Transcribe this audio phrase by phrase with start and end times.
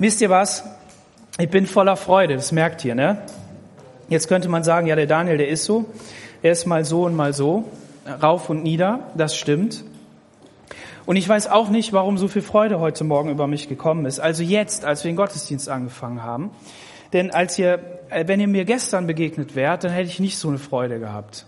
[0.00, 0.62] Wisst ihr was?
[1.40, 3.22] Ich bin voller Freude, das merkt ihr, ne?
[4.08, 5.86] Jetzt könnte man sagen, ja, der Daniel, der ist so.
[6.40, 7.64] Er ist mal so und mal so,
[8.22, 9.82] rauf und nieder, das stimmt.
[11.04, 14.20] Und ich weiß auch nicht, warum so viel Freude heute Morgen über mich gekommen ist.
[14.20, 16.52] Also jetzt, als wir den Gottesdienst angefangen haben.
[17.12, 17.80] Denn als ihr,
[18.10, 21.44] äh, wenn ihr mir gestern begegnet wärt, dann hätte ich nicht so eine Freude gehabt.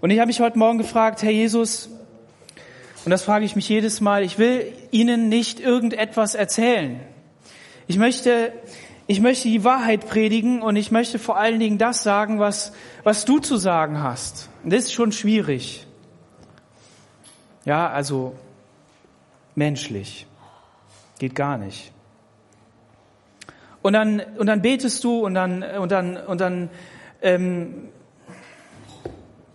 [0.00, 1.88] Und ich habe mich heute Morgen gefragt, Herr Jesus,
[3.06, 4.24] und das frage ich mich jedes Mal.
[4.24, 6.98] Ich will Ihnen nicht irgendetwas erzählen.
[7.86, 8.52] Ich möchte,
[9.06, 12.72] ich möchte die Wahrheit predigen und ich möchte vor allen Dingen das sagen, was,
[13.04, 14.50] was du zu sagen hast.
[14.64, 15.86] Und das ist schon schwierig.
[17.64, 18.34] Ja, also
[19.54, 20.26] menschlich.
[21.20, 21.92] Geht gar nicht.
[23.82, 26.70] Und dann, und dann betest du und dann, und dann, und dann
[27.22, 27.88] ähm,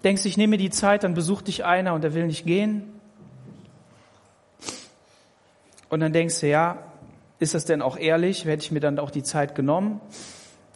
[0.06, 3.01] denkst, ich nehme die Zeit, dann besucht dich einer und er will nicht gehen.
[5.92, 6.78] Und dann denkst du, ja,
[7.40, 8.46] ist das denn auch ehrlich?
[8.46, 10.00] Hätte ich mir dann auch die Zeit genommen?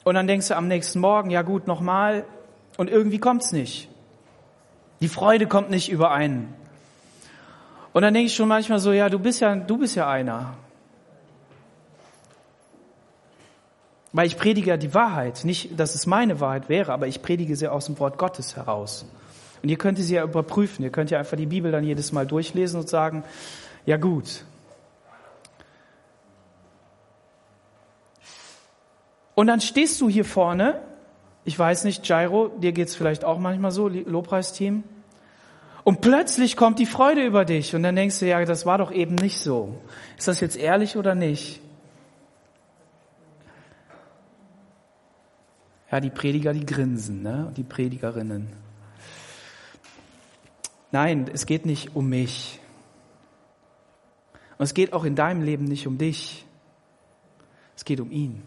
[0.04, 2.26] Und dann denkst du am nächsten Morgen, ja gut, nochmal.
[2.76, 3.88] Und irgendwie kommt's nicht.
[5.00, 6.54] Die Freude kommt nicht überein.
[7.94, 10.58] Und dann denke ich schon manchmal so, ja, du bist ja, du bist ja einer.
[14.12, 15.46] Weil ich predige ja die Wahrheit.
[15.46, 19.06] Nicht, dass es meine Wahrheit wäre, aber ich predige sie aus dem Wort Gottes heraus.
[19.64, 20.84] Und ihr könnt sie ja überprüfen.
[20.84, 23.24] Ihr könnt ja einfach die Bibel dann jedes Mal durchlesen und sagen,
[23.86, 24.44] ja gut,
[29.36, 30.82] Und dann stehst du hier vorne,
[31.44, 34.84] ich weiß nicht, Jairo, dir geht's vielleicht auch manchmal so, Lobpreisteam,
[35.86, 38.92] und plötzlich kommt die Freude über dich und dann denkst du, ja, das war doch
[38.92, 39.80] eben nicht so.
[40.18, 41.62] Ist das jetzt ehrlich oder nicht?
[45.92, 47.54] Ja, die Prediger, die grinsen, ne?
[47.56, 48.48] die Predigerinnen.
[50.92, 52.60] Nein, es geht nicht um mich.
[54.58, 56.48] Und es geht auch in deinem Leben nicht um dich.
[57.76, 58.42] Es geht um ihn.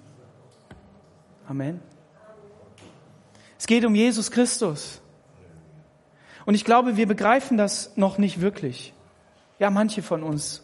[1.48, 1.80] Amen.
[3.58, 5.00] Es geht um Jesus Christus.
[6.44, 8.92] Und ich glaube, wir begreifen das noch nicht wirklich.
[9.58, 10.62] Ja, manche von uns,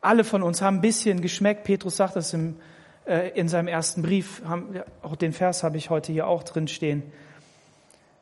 [0.00, 1.62] alle von uns haben ein bisschen geschmeckt.
[1.62, 2.56] Petrus sagt das im,
[3.06, 4.42] äh, in seinem ersten Brief.
[4.44, 7.04] Haben, auch den Vers habe ich heute hier auch drin stehen.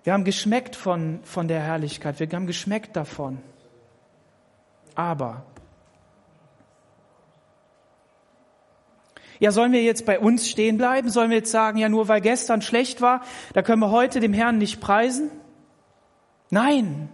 [0.04, 2.20] Wir haben geschmeckt von, von der Herrlichkeit.
[2.20, 3.38] Wir haben geschmeckt davon.
[4.94, 5.46] Aber
[9.38, 11.10] Ja, sollen wir jetzt bei uns stehen bleiben?
[11.10, 14.32] Sollen wir jetzt sagen, ja, nur weil gestern schlecht war, da können wir heute dem
[14.32, 15.30] Herrn nicht preisen?
[16.50, 17.08] Nein.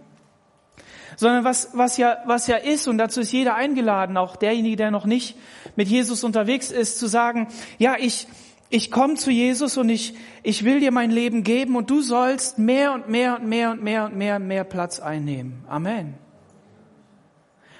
[1.15, 4.91] Sondern was, was ja, was ja ist, und dazu ist jeder eingeladen, auch derjenige, der
[4.91, 5.37] noch nicht
[5.75, 7.47] mit Jesus unterwegs ist, zu sagen,
[7.77, 8.27] ja, ich,
[8.69, 12.57] ich komme zu Jesus und ich, ich will dir mein Leben geben und du sollst
[12.57, 15.63] mehr und mehr und mehr und mehr und mehr und mehr Platz einnehmen.
[15.67, 16.15] Amen.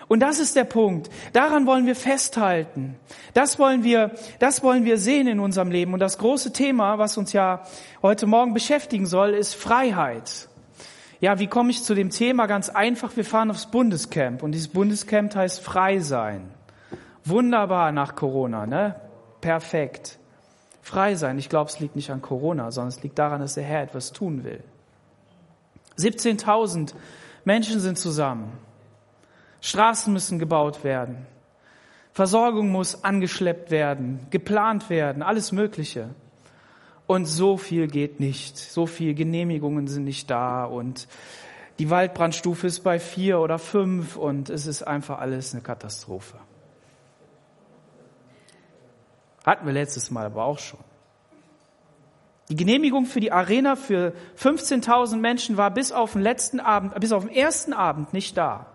[0.07, 1.09] Und das ist der Punkt.
[1.31, 2.95] Daran wollen wir festhalten.
[3.33, 5.93] Das wollen wir, das wollen wir sehen in unserem Leben.
[5.93, 7.63] Und das große Thema, was uns ja
[8.01, 10.49] heute Morgen beschäftigen soll, ist Freiheit.
[11.19, 12.47] Ja, wie komme ich zu dem Thema?
[12.47, 14.43] Ganz einfach, wir fahren aufs Bundescamp.
[14.43, 16.51] Und dieses Bundescamp heißt Frei sein.
[17.23, 18.95] Wunderbar nach Corona, ne?
[19.39, 20.19] Perfekt.
[20.81, 21.39] Frei sein.
[21.39, 24.11] Ich glaube, es liegt nicht an Corona, sondern es liegt daran, dass der Herr etwas
[24.11, 24.61] tun will.
[25.97, 26.93] 17.000
[27.45, 28.51] Menschen sind zusammen.
[29.63, 31.25] Straßen müssen gebaut werden.
[32.11, 36.09] Versorgung muss angeschleppt werden, geplant werden, alles Mögliche.
[37.07, 38.57] Und so viel geht nicht.
[38.57, 41.07] So viel Genehmigungen sind nicht da und
[41.79, 46.37] die Waldbrandstufe ist bei vier oder fünf und es ist einfach alles eine Katastrophe.
[49.45, 50.79] Hatten wir letztes Mal aber auch schon.
[52.49, 57.13] Die Genehmigung für die Arena für 15.000 Menschen war bis auf den letzten Abend, bis
[57.13, 58.72] auf den ersten Abend nicht da.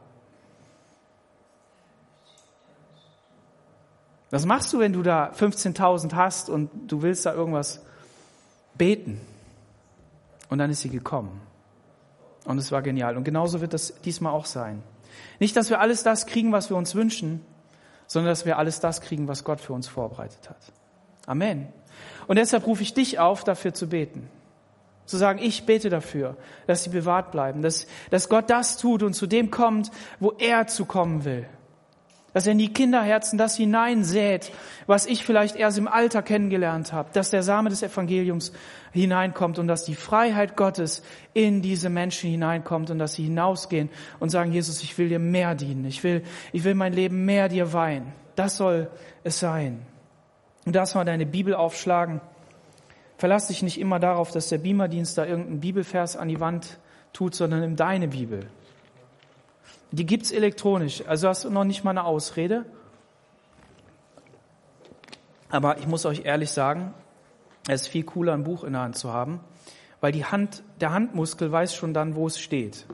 [4.30, 7.82] Was machst du, wenn du da 15.000 hast und du willst da irgendwas
[8.74, 9.20] beten?
[10.50, 11.40] Und dann ist sie gekommen.
[12.44, 13.16] Und es war genial.
[13.16, 14.82] Und genauso wird das diesmal auch sein.
[15.38, 17.44] Nicht, dass wir alles das kriegen, was wir uns wünschen,
[18.06, 20.72] sondern dass wir alles das kriegen, was Gott für uns vorbereitet hat.
[21.26, 21.68] Amen.
[22.26, 24.30] Und deshalb rufe ich dich auf, dafür zu beten.
[25.06, 26.36] Zu sagen, ich bete dafür,
[26.66, 29.90] dass sie bewahrt bleiben, dass, dass Gott das tut und zu dem kommt,
[30.20, 31.48] wo er zu kommen will
[32.32, 34.52] dass er in die Kinderherzen das hineinsät,
[34.86, 38.52] was ich vielleicht erst im Alter kennengelernt habe, dass der Same des Evangeliums
[38.92, 41.02] hineinkommt und dass die Freiheit Gottes
[41.34, 43.90] in diese Menschen hineinkommt und dass sie hinausgehen
[44.20, 46.22] und sagen, Jesus, ich will dir mehr dienen, ich will,
[46.52, 48.12] ich will mein Leben mehr dir weihen.
[48.36, 48.90] Das soll
[49.24, 49.84] es sein.
[50.64, 52.20] Und das mal deine Bibel aufschlagen.
[53.16, 56.78] Verlass dich nicht immer darauf, dass der Beamerdienst da irgendeinen Bibelvers an die Wand
[57.12, 58.48] tut, sondern nimm deine Bibel.
[59.90, 61.02] Die gibt's elektronisch.
[61.06, 62.64] Also hast du noch nicht mal eine Ausrede.
[65.50, 66.92] Aber ich muss euch ehrlich sagen,
[67.68, 69.40] es ist viel cooler, ein Buch in der Hand zu haben,
[70.00, 72.86] weil die Hand, der Handmuskel weiß schon dann, wo es steht.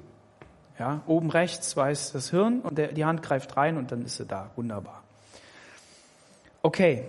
[0.79, 4.17] Ja, oben rechts weiß das Hirn und der, die Hand greift rein und dann ist
[4.17, 4.51] sie da.
[4.57, 5.03] Wunderbar.
[6.63, 7.05] Okay.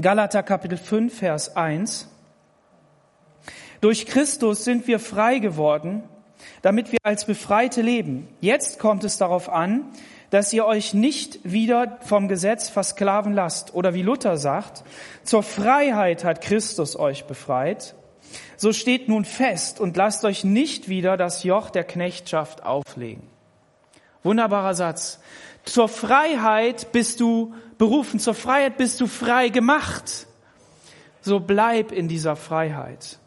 [0.00, 2.08] Galater Kapitel 5, Vers 1.
[3.80, 6.02] Durch Christus sind wir frei geworden,
[6.62, 8.28] damit wir als Befreite leben.
[8.40, 9.84] Jetzt kommt es darauf an,
[10.30, 13.74] dass ihr euch nicht wieder vom Gesetz versklaven lasst.
[13.74, 14.84] Oder wie Luther sagt,
[15.24, 17.94] zur Freiheit hat Christus euch befreit.
[18.56, 23.22] So steht nun fest und lasst euch nicht wieder das Joch der Knechtschaft auflegen.
[24.22, 25.20] Wunderbarer Satz.
[25.64, 30.26] Zur Freiheit bist du berufen, zur Freiheit bist du frei gemacht.
[31.22, 33.19] So bleib in dieser Freiheit.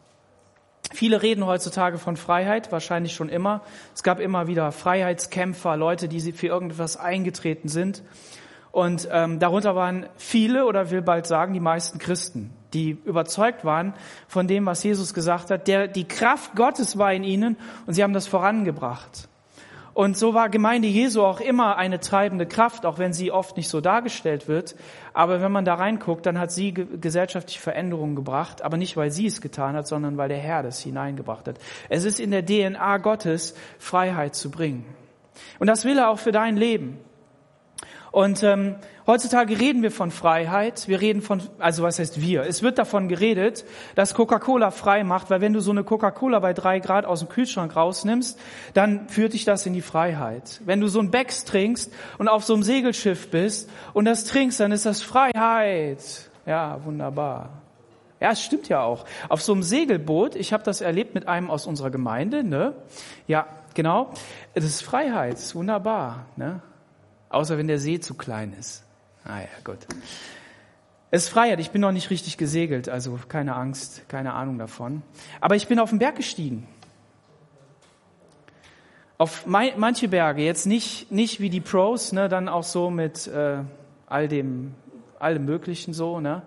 [0.93, 3.61] Viele reden heutzutage von Freiheit, wahrscheinlich schon immer.
[3.95, 8.03] Es gab immer wieder Freiheitskämpfer, Leute, die für irgendetwas eingetreten sind.
[8.71, 13.93] Und ähm, darunter waren viele, oder will bald sagen, die meisten Christen, die überzeugt waren
[14.27, 15.67] von dem, was Jesus gesagt hat.
[15.67, 19.29] Der, die Kraft Gottes war in ihnen und sie haben das vorangebracht.
[19.93, 23.69] Und so war Gemeinde Jesu auch immer eine treibende Kraft, auch wenn sie oft nicht
[23.69, 24.75] so dargestellt wird.
[25.13, 29.27] Aber wenn man da reinguckt, dann hat sie gesellschaftliche Veränderungen gebracht, aber nicht, weil sie
[29.27, 31.59] es getan hat, sondern weil der Herr das hineingebracht hat.
[31.89, 34.85] Es ist in der DNA Gottes, Freiheit zu bringen.
[35.59, 36.97] Und das will er auch für dein Leben.
[38.13, 38.75] Und ähm,
[39.07, 40.87] heutzutage reden wir von Freiheit.
[40.87, 42.43] Wir reden von, also was heißt wir?
[42.43, 43.65] Es wird davon geredet,
[43.95, 47.29] dass Coca-Cola frei macht, weil wenn du so eine Coca-Cola bei drei Grad aus dem
[47.29, 48.39] Kühlschrank rausnimmst,
[48.75, 50.61] dann führt dich das in die Freiheit.
[50.63, 54.59] Wenn du so ein Becks trinkst und auf so einem Segelschiff bist und das trinkst,
[54.59, 56.29] dann ist das Freiheit.
[56.45, 57.49] Ja, wunderbar.
[58.19, 59.05] Ja, es stimmt ja auch.
[59.27, 62.75] Auf so einem Segelboot, ich habe das erlebt mit einem aus unserer Gemeinde, ne?
[63.25, 64.11] Ja, genau.
[64.53, 66.61] Das ist Freiheit, das ist wunderbar, ne?
[67.33, 68.83] Außer wenn der See zu klein ist.
[69.23, 69.79] Ah ja, gut.
[71.09, 71.59] Es ist Freiheit.
[71.59, 75.01] Ich bin noch nicht richtig gesegelt, also keine Angst, keine Ahnung davon.
[75.41, 76.67] Aber ich bin auf den Berg gestiegen.
[79.17, 83.63] Auf manche Berge, jetzt nicht, nicht wie die Pros, ne, dann auch so mit äh,
[84.05, 84.75] all dem,
[85.17, 86.43] allem Möglichen so, ne.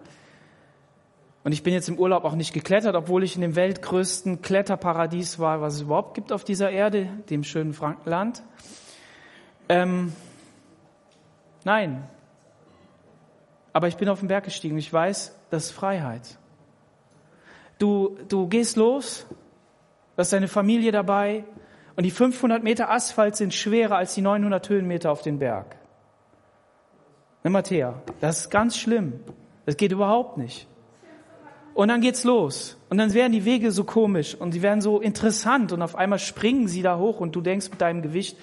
[1.42, 5.40] Und ich bin jetzt im Urlaub auch nicht geklettert, obwohl ich in dem weltgrößten Kletterparadies
[5.40, 8.42] war, was es überhaupt gibt auf dieser Erde, dem schönen Frankenland.
[9.68, 10.12] Ähm,
[11.66, 12.04] Nein.
[13.72, 14.78] Aber ich bin auf den Berg gestiegen.
[14.78, 16.38] Ich weiß, das ist Freiheit.
[17.78, 21.42] Du, du gehst los, du hast deine Familie dabei
[21.96, 25.74] und die 500 Meter Asphalt sind schwerer als die 900 Höhenmeter auf den Berg.
[27.42, 28.00] Nimm mal her.
[28.20, 29.18] Das ist ganz schlimm.
[29.64, 30.68] Das geht überhaupt nicht.
[31.74, 32.78] Und dann geht's los.
[32.90, 36.20] Und dann werden die Wege so komisch und die werden so interessant und auf einmal
[36.20, 38.38] springen sie da hoch und du denkst mit deinem Gewicht,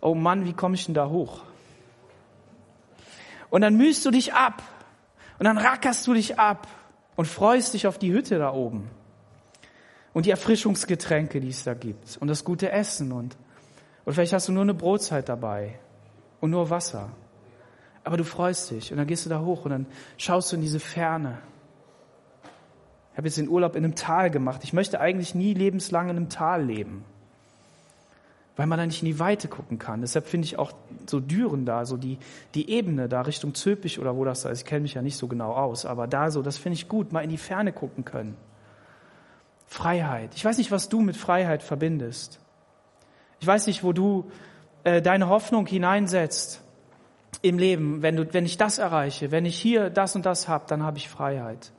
[0.00, 1.42] oh Mann, wie komme ich denn da hoch?
[3.50, 4.62] Und dann mühst du dich ab.
[5.38, 6.66] Und dann rackerst du dich ab
[7.16, 8.90] und freust dich auf die Hütte da oben.
[10.12, 12.16] Und die Erfrischungsgetränke, die es da gibt.
[12.20, 13.12] Und das gute Essen.
[13.12, 13.36] Und,
[14.04, 15.78] und vielleicht hast du nur eine Brotzeit dabei.
[16.40, 17.10] Und nur Wasser.
[18.04, 18.90] Aber du freust dich.
[18.90, 19.86] Und dann gehst du da hoch und dann
[20.16, 21.38] schaust du in diese Ferne.
[23.12, 24.62] Ich habe jetzt den Urlaub in einem Tal gemacht.
[24.64, 27.04] Ich möchte eigentlich nie lebenslang in einem Tal leben
[28.58, 30.00] weil man da nicht in die Weite gucken kann.
[30.00, 30.72] Deshalb finde ich auch
[31.06, 32.18] so Düren da, so die,
[32.56, 34.62] die Ebene da Richtung Zülpich oder wo das da ist.
[34.62, 37.12] Ich kenne mich ja nicht so genau aus, aber da so, das finde ich gut,
[37.12, 38.36] mal in die Ferne gucken können.
[39.68, 40.34] Freiheit.
[40.34, 42.40] Ich weiß nicht, was du mit Freiheit verbindest.
[43.38, 44.28] Ich weiß nicht, wo du
[44.82, 46.60] äh, deine Hoffnung hineinsetzt
[47.42, 48.02] im Leben.
[48.02, 50.98] Wenn, du, wenn ich das erreiche, wenn ich hier das und das habe, dann habe
[50.98, 51.70] ich Freiheit.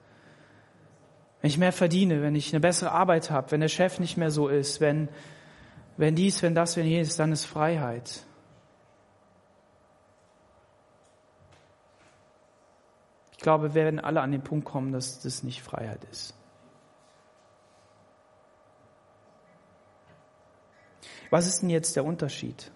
[1.42, 4.32] Wenn ich mehr verdiene, wenn ich eine bessere Arbeit habe, wenn der Chef nicht mehr
[4.32, 5.10] so ist, wenn
[6.00, 8.24] wenn dies, wenn das, wenn jenes, dann ist Freiheit.
[13.34, 16.34] Ich glaube, wir werden alle an den Punkt kommen, dass das nicht Freiheit ist.
[21.32, 22.72] Was ist denn jetzt der Unterschied?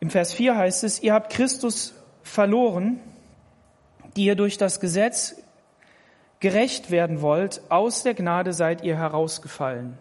[0.00, 1.94] Im Vers 4 heißt es, ihr habt Christus
[2.24, 2.98] verloren,
[4.16, 5.36] die ihr durch das Gesetz
[6.42, 9.96] gerecht werden wollt, aus der Gnade seid ihr herausgefallen.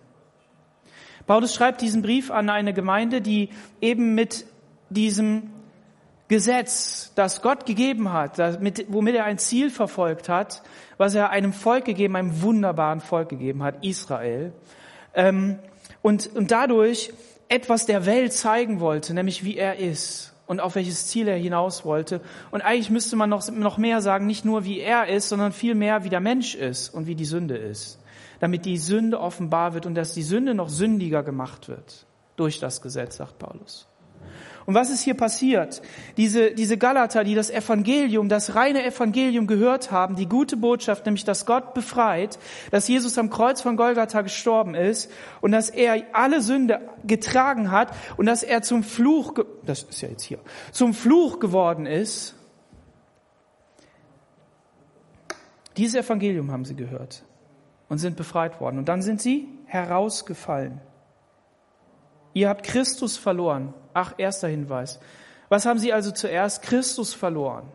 [1.28, 4.46] Paulus schreibt diesen Brief an eine Gemeinde, die eben mit
[4.90, 5.52] diesem
[6.28, 10.64] Gesetz, das Gott gegeben hat, womit er ein Ziel verfolgt hat,
[10.98, 14.52] was er einem Volk gegeben, einem wunderbaren Volk gegeben hat, Israel,
[15.14, 15.60] ähm,
[16.02, 17.14] und, und dadurch
[17.50, 21.86] etwas der Welt zeigen wollte, nämlich wie er ist und auf welches Ziel er hinaus
[21.86, 22.20] wollte.
[22.52, 25.76] Und eigentlich müsste man noch, noch mehr sagen, nicht nur wie er ist, sondern viel
[25.76, 28.00] mehr wie der Mensch ist und wie die Sünde ist.
[28.42, 32.06] Damit die Sünde offenbar wird und dass die Sünde noch sündiger gemacht wird
[32.36, 33.88] durch das Gesetz, sagt Paulus.
[34.66, 35.82] Und was ist hier passiert?
[36.18, 41.24] Diese, diese Galater, die das Evangelium, das reine Evangelium gehört haben, die gute Botschaft, nämlich
[41.24, 42.38] dass Gott befreit,
[42.70, 47.94] dass Jesus am Kreuz von Golgatha gestorben ist und dass er alle Sünde getragen hat
[48.18, 49.34] und dass er zum Fluch,
[49.66, 50.40] das ist ja jetzt hier,
[50.72, 52.36] zum Fluch geworden ist.
[55.78, 57.24] Dieses Evangelium haben sie gehört
[57.90, 58.78] und sind befreit worden.
[58.78, 60.80] Und dann sind sie herausgefallen.
[62.34, 63.74] Ihr habt Christus verloren.
[63.94, 65.00] Ach, erster Hinweis.
[65.50, 66.62] Was haben sie also zuerst?
[66.62, 67.70] Christus verloren.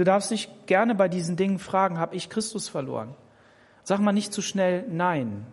[0.00, 3.14] Du darfst dich gerne bei diesen Dingen fragen, habe ich Christus verloren?
[3.82, 5.44] Sag mal nicht zu schnell Nein.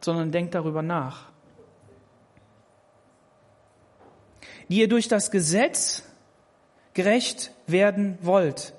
[0.00, 1.30] Sondern denk darüber nach.
[4.68, 6.04] Die ihr durch das Gesetz
[6.94, 8.74] gerecht werden wollt.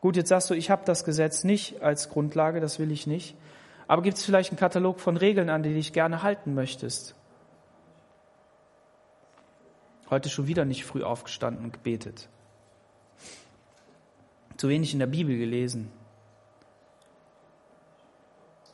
[0.00, 3.36] Gut, jetzt sagst du, ich habe das Gesetz nicht als Grundlage, das will ich nicht.
[3.86, 7.14] Aber gibt es vielleicht einen Katalog von Regeln, an die dich gerne halten möchtest?
[10.10, 12.28] Heute schon wieder nicht früh aufgestanden und gebetet.
[14.56, 15.90] Zu wenig in der Bibel gelesen.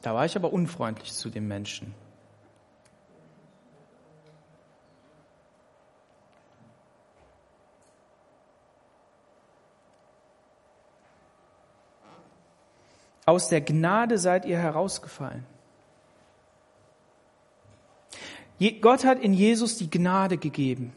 [0.03, 1.95] Da war ich aber unfreundlich zu den Menschen.
[13.29, 15.45] Aus der Gnade seid ihr herausgefallen.
[18.81, 20.95] Gott hat in Jesus die Gnade gegeben.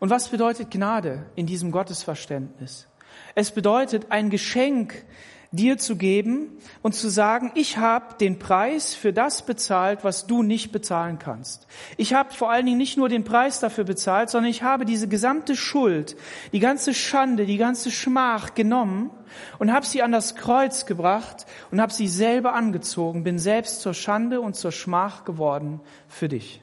[0.00, 2.88] Und was bedeutet Gnade in diesem Gottesverständnis?
[3.36, 5.04] Es bedeutet ein Geschenk,
[5.52, 6.48] dir zu geben
[6.80, 11.66] und zu sagen, ich habe den Preis für das bezahlt, was du nicht bezahlen kannst.
[11.98, 15.08] Ich habe vor allen Dingen nicht nur den Preis dafür bezahlt, sondern ich habe diese
[15.08, 16.16] gesamte Schuld,
[16.52, 19.10] die ganze Schande, die ganze Schmach genommen
[19.58, 23.92] und habe sie an das Kreuz gebracht und habe sie selber angezogen, bin selbst zur
[23.92, 26.62] Schande und zur Schmach geworden für dich.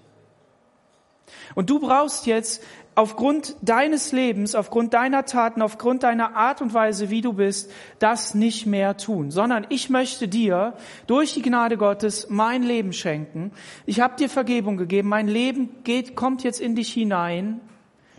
[1.54, 2.64] Und du brauchst jetzt
[3.00, 8.36] aufgrund deines Lebens, aufgrund deiner Taten, aufgrund deiner Art und Weise, wie du bist, das
[8.36, 10.74] nicht mehr tun, sondern ich möchte dir
[11.08, 13.54] durch die Gnade Gottes mein Leben schenken.
[13.86, 17.62] Ich habe dir Vergebung gegeben, mein Leben geht, kommt jetzt in dich hinein.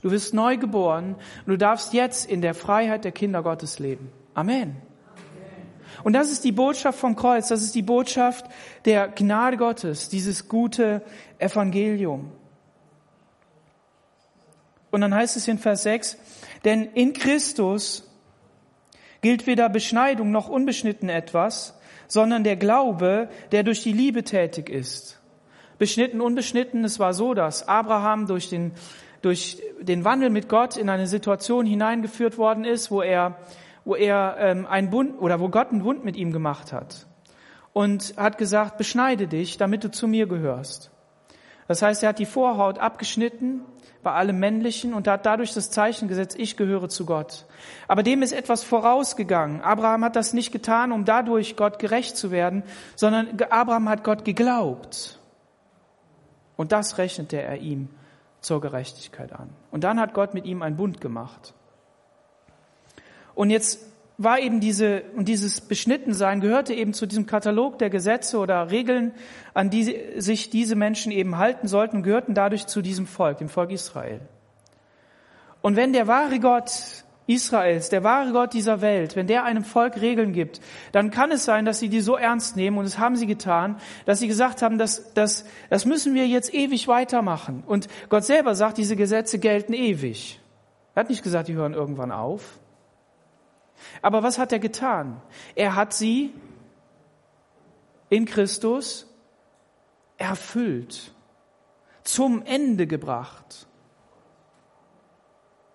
[0.01, 4.11] Du wirst neu geboren und du darfst jetzt in der Freiheit der Kinder Gottes leben.
[4.33, 4.77] Amen.
[6.05, 8.47] Und das ist die Botschaft vom Kreuz, das ist die Botschaft
[8.87, 11.03] der Gnade Gottes, dieses gute
[11.39, 12.33] Evangelium.
[14.91, 16.17] Und dann heißt es in Vers 6,
[16.65, 18.09] denn in Christus
[19.21, 21.79] gilt weder Beschneidung noch unbeschnitten etwas,
[22.09, 25.21] sondern der Glaube, der durch die Liebe tätig ist.
[25.79, 28.73] Beschnitten, unbeschnitten, es war so, dass Abraham durch den,
[29.23, 33.39] durch den Wandel mit Gott in eine Situation hineingeführt worden ist, wo er,
[33.85, 37.07] wo er ähm, ein Bund oder wo Gott einen Bund mit ihm gemacht hat
[37.73, 40.91] und hat gesagt, beschneide dich, damit du zu mir gehörst.
[41.69, 43.63] Das heißt, er hat die Vorhaut abgeschnitten
[44.03, 47.47] bei allem Männlichen und hat dadurch das Zeichen gesetzt, ich gehöre zu Gott.
[47.89, 49.61] Aber dem ist etwas vorausgegangen.
[49.61, 52.63] Abraham hat das nicht getan, um dadurch Gott gerecht zu werden,
[52.97, 55.19] sondern Abraham hat Gott geglaubt.
[56.57, 57.89] Und das rechnete er ihm
[58.41, 59.51] zur Gerechtigkeit an.
[59.71, 61.55] Und dann hat Gott mit ihm einen Bund gemacht.
[63.35, 63.90] Und jetzt
[64.23, 69.13] war eben diese, und dieses Beschnittensein gehörte eben zu diesem Katalog der Gesetze oder Regeln,
[69.55, 73.49] an die sich diese Menschen eben halten sollten und gehörten dadurch zu diesem Volk, dem
[73.49, 74.21] Volk Israel.
[75.63, 76.71] Und wenn der wahre Gott
[77.27, 80.61] Israels, der wahre Gott dieser Welt, wenn der einem Volk Regeln gibt,
[80.93, 83.77] dann kann es sein, dass sie die so ernst nehmen, und das haben sie getan,
[84.05, 87.63] dass sie gesagt haben, das, das, das müssen wir jetzt ewig weitermachen.
[87.67, 90.41] Und Gott selber sagt, diese Gesetze gelten ewig.
[90.95, 92.59] Er hat nicht gesagt, die hören irgendwann auf.
[94.03, 95.21] Aber was hat er getan?
[95.55, 96.33] Er hat sie
[98.09, 99.07] in Christus
[100.17, 101.15] erfüllt,
[102.03, 103.67] zum Ende gebracht,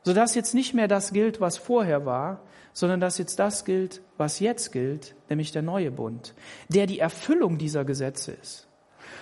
[0.03, 2.41] sodass jetzt nicht mehr das gilt, was vorher war,
[2.73, 6.35] sondern dass jetzt das gilt, was jetzt gilt, nämlich der neue Bund,
[6.67, 8.67] der die Erfüllung dieser Gesetze ist.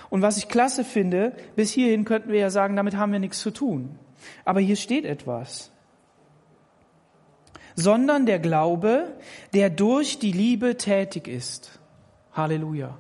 [0.09, 3.39] Und was ich klasse finde, bis hierhin könnten wir ja sagen, damit haben wir nichts
[3.39, 3.97] zu tun.
[4.43, 5.72] Aber hier steht etwas
[7.75, 9.13] sondern der Glaube,
[9.53, 11.79] der durch die Liebe tätig ist.
[12.33, 12.97] Halleluja.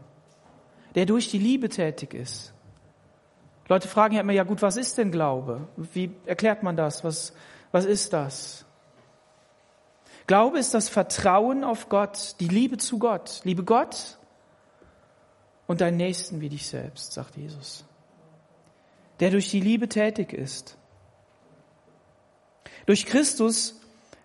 [0.95, 2.53] Der durch die Liebe tätig ist.
[3.67, 5.67] Leute fragen ja immer, ja gut, was ist denn Glaube?
[5.77, 7.03] Wie erklärt man das?
[7.03, 7.33] Was,
[7.71, 8.65] was ist das?
[10.27, 13.41] Glaube ist das Vertrauen auf Gott, die Liebe zu Gott.
[13.43, 14.17] Liebe Gott
[15.67, 17.85] und deinen Nächsten wie dich selbst, sagt Jesus.
[19.19, 20.77] Der durch die Liebe tätig ist.
[22.85, 23.79] Durch Christus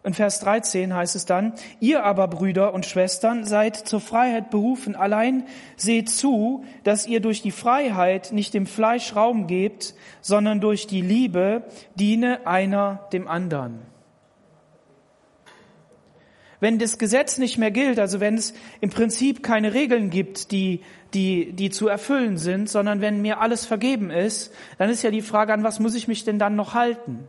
[0.05, 4.95] In Vers 13 heißt es dann, ihr aber Brüder und Schwestern seid zur Freiheit berufen,
[4.95, 5.45] allein
[5.77, 11.01] seht zu, dass ihr durch die Freiheit nicht dem Fleisch Raum gebt, sondern durch die
[11.01, 11.65] Liebe
[11.97, 13.81] diene einer dem anderen.
[16.61, 20.81] Wenn das Gesetz nicht mehr gilt, also wenn es im Prinzip keine Regeln gibt, die,
[21.15, 25.23] die, die zu erfüllen sind, sondern wenn mir alles vergeben ist, dann ist ja die
[25.23, 27.29] Frage, an was muss ich mich denn dann noch halten?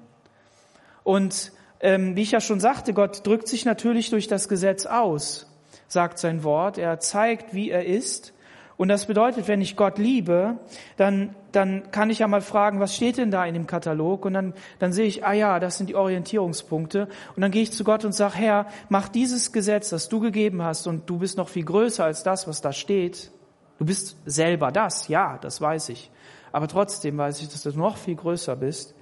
[1.04, 5.48] Und ähm, wie ich ja schon sagte, Gott drückt sich natürlich durch das Gesetz aus,
[5.88, 6.78] sagt sein Wort.
[6.78, 8.34] Er zeigt, wie er ist.
[8.78, 10.58] Und das bedeutet, wenn ich Gott liebe,
[10.96, 14.24] dann, dann kann ich ja mal fragen, was steht denn da in dem Katalog?
[14.24, 17.10] Und dann, dann sehe ich, ah ja, das sind die Orientierungspunkte.
[17.36, 20.64] Und dann gehe ich zu Gott und sage, Herr, mach dieses Gesetz, das du gegeben
[20.64, 23.32] hast, und du bist noch viel größer als das, was da steht.
[23.80, 26.10] Du bist selber das, ja, das weiß ich.
[26.54, 28.96] Aber trotzdem weiß ich, dass du noch viel größer bist.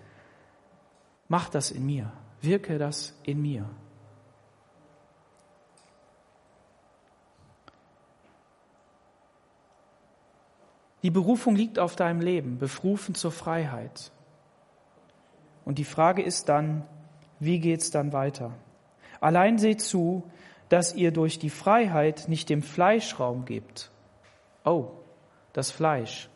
[1.27, 3.69] Mach das in mir wirke das in mir.
[11.03, 14.11] Die Berufung liegt auf deinem Leben, berufen zur Freiheit.
[15.63, 16.83] Und die Frage ist dann,
[17.39, 18.53] wie geht's dann weiter?
[19.21, 20.23] Allein seht zu,
[20.69, 23.91] dass ihr durch die Freiheit nicht dem Fleisch Raum gebt.
[24.65, 24.89] Oh,
[25.53, 26.29] das Fleisch.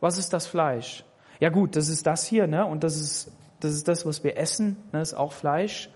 [0.00, 1.04] Was ist das Fleisch?
[1.40, 2.66] Ja gut, das ist das hier, ne?
[2.66, 3.32] Und das ist
[3.64, 5.90] das ist das, was wir essen, ne, das ist auch Fleisch.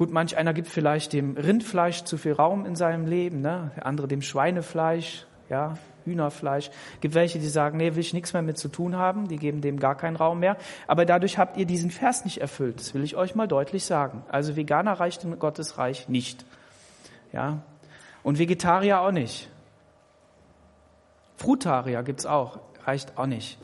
[0.00, 3.70] Gut, manch einer gibt vielleicht dem Rindfleisch zu viel Raum in seinem Leben, ne?
[3.76, 6.70] der andere dem Schweinefleisch, ja, Hühnerfleisch.
[7.02, 9.60] Gibt welche, die sagen, nee, will ich nichts mehr mit zu tun haben, die geben
[9.60, 10.56] dem gar keinen Raum mehr.
[10.86, 12.80] Aber dadurch habt ihr diesen Vers nicht erfüllt.
[12.80, 14.24] Das will ich euch mal deutlich sagen.
[14.30, 16.46] Also Veganer reicht in Gottes Reich nicht.
[17.32, 17.58] Ja.
[18.22, 19.50] Und Vegetarier auch nicht.
[21.36, 23.58] Frutarier gibt's auch, reicht auch nicht.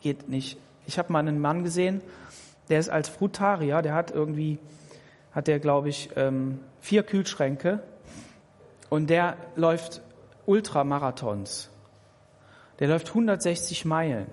[0.00, 0.58] Geht nicht.
[0.86, 2.00] Ich habe mal einen Mann gesehen,
[2.68, 4.58] der ist als Frutarier, der hat irgendwie,
[5.32, 7.82] hat der glaube ich ähm, vier Kühlschränke
[8.88, 10.02] und der läuft
[10.46, 11.70] Ultramarathons.
[12.78, 14.26] Der läuft 160 Meilen.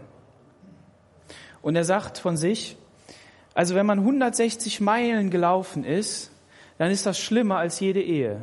[1.62, 2.78] Und er sagt von sich,
[3.54, 6.32] also wenn man 160 Meilen gelaufen ist,
[6.78, 8.42] dann ist das schlimmer als jede Ehe.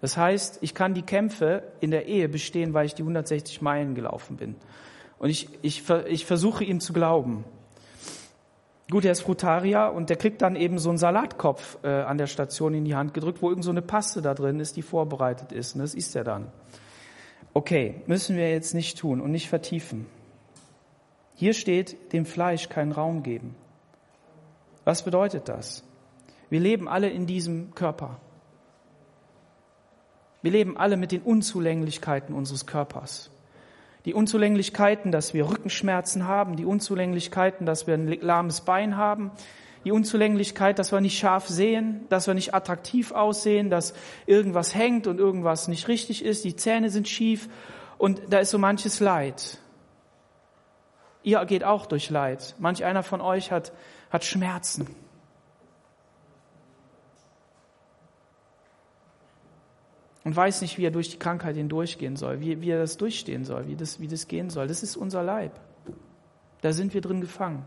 [0.00, 3.94] Das heißt, ich kann die Kämpfe in der Ehe bestehen, weil ich die 160 Meilen
[3.94, 4.54] gelaufen bin.
[5.24, 7.46] Und ich, ich, ich versuche ihm zu glauben.
[8.90, 12.26] Gut, er ist Frutarier und der kriegt dann eben so einen Salatkopf äh, an der
[12.26, 15.50] Station in die Hand gedrückt, wo irgend so eine Paste da drin ist, die vorbereitet
[15.50, 15.76] ist.
[15.76, 16.52] Und das isst er dann.
[17.54, 20.04] Okay, müssen wir jetzt nicht tun und nicht vertiefen.
[21.36, 23.56] Hier steht, dem Fleisch keinen Raum geben.
[24.84, 25.84] Was bedeutet das?
[26.50, 28.20] Wir leben alle in diesem Körper.
[30.42, 33.30] Wir leben alle mit den Unzulänglichkeiten unseres Körpers
[34.04, 39.30] die Unzulänglichkeiten, dass wir Rückenschmerzen haben, die Unzulänglichkeiten, dass wir ein lahmes Bein haben,
[39.84, 43.94] die Unzulänglichkeit, dass wir nicht scharf sehen, dass wir nicht attraktiv aussehen, dass
[44.26, 47.48] irgendwas hängt und irgendwas nicht richtig ist, die Zähne sind schief
[47.98, 49.58] und da ist so manches Leid.
[51.22, 52.54] Ihr geht auch durch Leid.
[52.58, 53.72] Manch einer von euch hat,
[54.10, 54.86] hat Schmerzen.
[60.24, 63.44] Und weiß nicht, wie er durch die Krankheit hindurchgehen soll, wie, wie er das durchstehen
[63.44, 64.66] soll, wie das, wie das gehen soll.
[64.66, 65.52] Das ist unser Leib.
[66.62, 67.64] Da sind wir drin gefangen.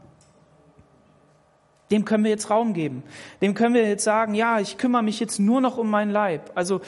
[1.91, 3.03] Dem können wir jetzt Raum geben.
[3.41, 6.51] Dem können wir jetzt sagen, ja, ich kümmere mich jetzt nur noch um meinen Leib.
[6.55, 6.81] Also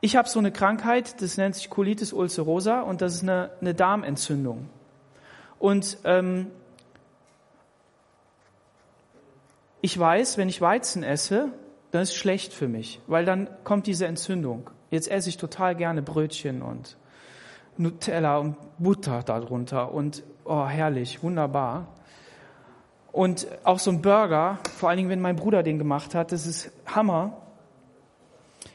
[0.00, 3.74] ich habe so eine Krankheit, das nennt sich Colitis ulcerosa und das ist eine, eine
[3.74, 4.68] Darmentzündung.
[5.60, 6.48] Und ähm,
[9.80, 11.52] ich weiß, wenn ich Weizen esse,
[11.92, 14.68] dann ist es schlecht für mich, weil dann kommt diese Entzündung.
[14.92, 16.98] Jetzt esse ich total gerne Brötchen und
[17.78, 21.88] Nutella und Butter darunter und oh, herrlich, wunderbar.
[23.10, 26.46] Und auch so ein Burger, vor allen Dingen, wenn mein Bruder den gemacht hat, das
[26.46, 27.38] ist Hammer.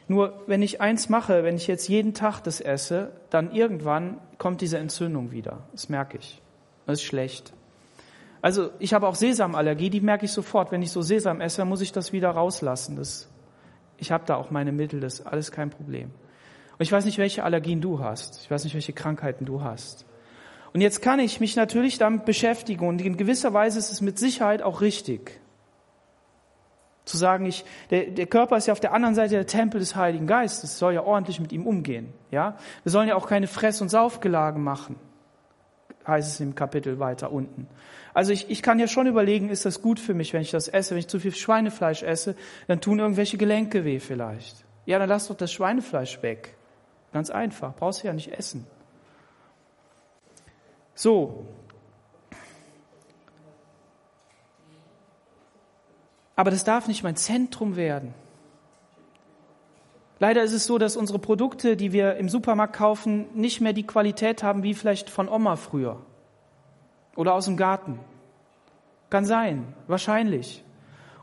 [0.08, 4.60] Nur wenn ich eins mache, wenn ich jetzt jeden Tag das esse, dann irgendwann kommt
[4.60, 5.60] diese Entzündung wieder.
[5.70, 6.42] Das merke ich.
[6.84, 7.52] Das ist schlecht.
[8.42, 10.72] Also ich habe auch Sesamallergie, die merke ich sofort.
[10.72, 12.96] Wenn ich so Sesam esse, muss ich das wieder rauslassen.
[12.96, 13.28] Das
[13.98, 16.06] ich habe da auch meine Mittel, das ist alles kein Problem.
[16.06, 18.40] Und ich weiß nicht, welche Allergien du hast.
[18.42, 20.06] Ich weiß nicht, welche Krankheiten du hast.
[20.72, 24.18] Und jetzt kann ich mich natürlich damit beschäftigen und in gewisser Weise ist es mit
[24.18, 25.40] Sicherheit auch richtig.
[27.04, 29.96] Zu sagen, ich, der, der Körper ist ja auf der anderen Seite der Tempel des
[29.96, 32.12] Heiligen Geistes, soll ja ordentlich mit ihm umgehen.
[32.30, 34.96] Ja, wir sollen ja auch keine Fress- und Saufgelage machen
[36.08, 37.68] heißt es im Kapitel weiter unten.
[38.18, 40.66] Also ich, ich kann ja schon überlegen, ist das gut für mich, wenn ich das
[40.66, 40.90] esse?
[40.90, 42.34] Wenn ich zu viel Schweinefleisch esse,
[42.66, 44.64] dann tun irgendwelche Gelenke weh vielleicht.
[44.86, 46.56] Ja, dann lass doch das Schweinefleisch weg.
[47.12, 48.66] Ganz einfach, brauchst du ja nicht essen.
[50.96, 51.46] So.
[56.34, 58.14] Aber das darf nicht mein Zentrum werden.
[60.18, 63.86] Leider ist es so, dass unsere Produkte, die wir im Supermarkt kaufen, nicht mehr die
[63.86, 66.02] Qualität haben wie vielleicht von Oma früher
[67.18, 67.98] oder aus dem Garten.
[69.10, 70.64] Kann sein, wahrscheinlich.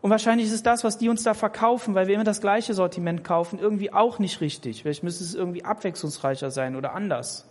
[0.02, 2.74] Und wahrscheinlich ist es das, was die uns da verkaufen, weil wir immer das gleiche
[2.74, 4.82] Sortiment kaufen, irgendwie auch nicht richtig.
[4.82, 7.50] Vielleicht müsste es irgendwie abwechslungsreicher sein oder anders.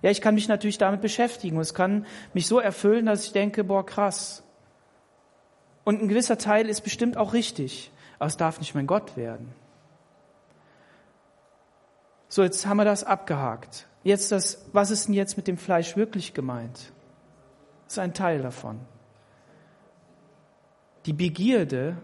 [0.00, 3.62] Ja, ich kann mich natürlich damit beschäftigen es kann mich so erfüllen, dass ich denke,
[3.62, 4.42] boah, krass.
[5.84, 9.54] Und ein gewisser Teil ist bestimmt auch richtig, aber es darf nicht mein Gott werden.
[12.28, 13.86] So, jetzt haben wir das abgehakt.
[14.02, 16.92] Jetzt das, was ist denn jetzt mit dem Fleisch wirklich gemeint?
[17.86, 18.80] Ist ein Teil davon.
[21.06, 21.96] Die Begierde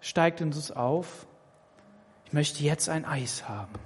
[0.00, 1.26] steigt in uns auf.
[2.26, 3.78] Ich möchte jetzt ein Eis haben.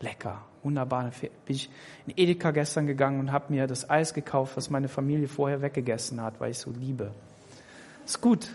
[0.00, 1.10] Lecker, wunderbar.
[1.20, 1.70] Bin ich
[2.06, 6.20] in Edeka gestern gegangen und habe mir das Eis gekauft, was meine Familie vorher weggegessen
[6.20, 7.12] hat, weil ich so liebe.
[8.04, 8.48] Ist gut.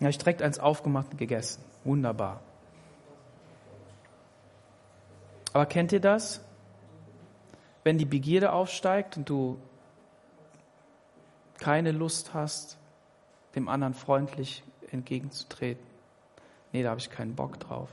[0.00, 1.62] Ja, ich direkt eins aufgemacht und gegessen.
[1.84, 2.40] Wunderbar.
[5.52, 6.40] Aber kennt ihr das?
[7.84, 9.58] Wenn die Begierde aufsteigt und du
[11.58, 12.78] keine Lust hast,
[13.54, 15.84] dem anderen freundlich entgegenzutreten.
[16.72, 17.88] Nee, da habe ich keinen Bock drauf.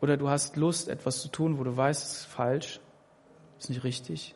[0.00, 2.80] Oder du hast Lust, etwas zu tun, wo du weißt, es ist falsch,
[3.58, 4.34] ist nicht richtig.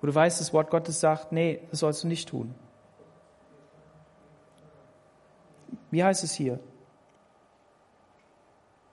[0.00, 2.54] Wo du weißt, das Wort Gottes sagt, nee, das sollst du nicht tun.
[5.90, 6.60] Wie heißt es hier?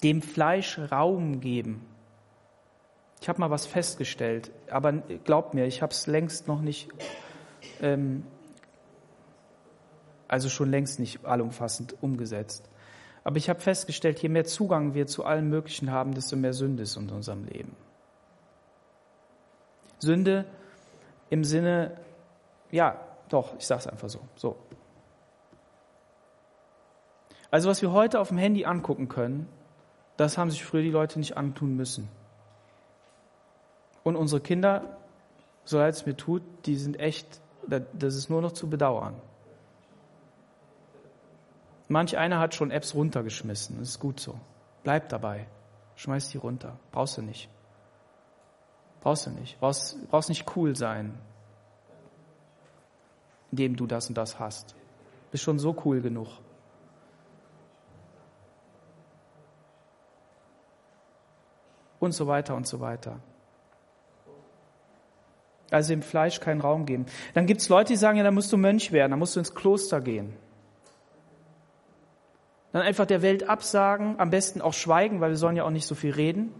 [0.07, 1.85] Dem Fleisch Raum geben.
[3.19, 4.93] Ich habe mal was festgestellt, aber
[5.25, 6.87] glaubt mir, ich habe es längst noch nicht,
[7.81, 8.23] ähm,
[10.29, 12.69] also schon längst nicht allumfassend umgesetzt.
[13.25, 16.83] Aber ich habe festgestellt, je mehr Zugang wir zu allem Möglichen haben, desto mehr Sünde
[16.83, 17.75] ist in unserem Leben.
[19.99, 20.45] Sünde
[21.29, 21.99] im Sinne,
[22.71, 24.21] ja, doch, ich sage es einfach so.
[24.35, 24.55] So.
[27.51, 29.49] Also was wir heute auf dem Handy angucken können,
[30.17, 32.09] das haben sich früher die Leute nicht antun müssen.
[34.03, 34.97] Und unsere Kinder,
[35.63, 39.15] so leid es mir tut, die sind echt, das ist nur noch zu bedauern.
[41.87, 43.77] Manch einer hat schon Apps runtergeschmissen.
[43.79, 44.39] Das ist gut so.
[44.83, 45.47] Bleib dabei.
[45.95, 46.77] Schmeiß die runter.
[46.91, 47.49] Brauchst du nicht.
[49.01, 49.59] Brauchst du nicht.
[49.59, 51.17] Brauchst, brauchst nicht cool sein,
[53.51, 54.75] indem du das und das hast.
[55.31, 56.27] Bist schon so cool genug.
[61.99, 63.19] Und so weiter und so weiter.
[65.69, 67.05] Also dem Fleisch keinen Raum geben.
[67.33, 69.39] Dann gibt es Leute, die sagen, ja, da musst du Mönch werden, da musst du
[69.39, 70.33] ins Kloster gehen.
[72.71, 75.87] Dann einfach der Welt absagen, am besten auch schweigen, weil wir sollen ja auch nicht
[75.87, 76.53] so viel reden.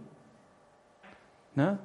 [1.56, 1.80] Ne?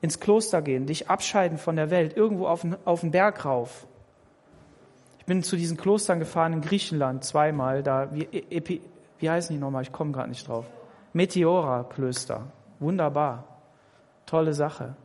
[0.00, 3.86] Ins Kloster gehen, dich abscheiden von der Welt, irgendwo auf den, auf den Berg rauf.
[5.18, 8.80] Ich bin zu diesen Klostern gefahren in Griechenland zweimal, da, wie, Epi,
[9.18, 9.82] wie heißen die nochmal?
[9.82, 10.66] Ich komme gerade nicht drauf.
[11.12, 12.46] Meteora-Klöster.
[12.78, 13.44] Wunderbar.
[14.26, 14.96] Tolle Sache.